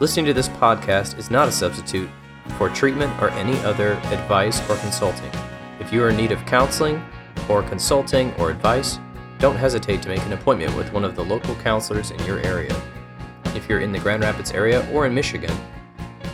[0.00, 2.10] Listening to this podcast is not a substitute
[2.58, 5.32] for treatment or any other advice or consulting.
[5.78, 7.02] If you are in need of counseling
[7.48, 8.98] or consulting or advice,
[9.38, 12.78] don't hesitate to make an appointment with one of the local counselors in your area.
[13.54, 15.56] If you're in the Grand Rapids area or in Michigan,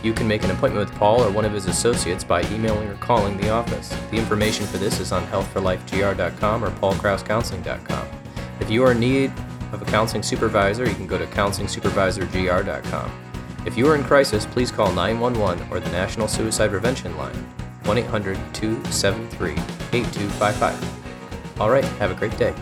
[0.07, 2.95] you can make an appointment with Paul or one of his associates by emailing or
[2.95, 3.89] calling the office.
[4.09, 8.07] The information for this is on healthforlifegr.com or paulkrausscounseling.com.
[8.61, 9.33] If you are in need
[9.73, 13.11] of a counseling supervisor, you can go to counselingsupervisorgr.com.
[13.65, 17.35] If you are in crisis, please call 911 or the National Suicide Prevention Line,
[17.83, 21.59] 1 800 273 8255.
[21.59, 22.55] All right, have a great day.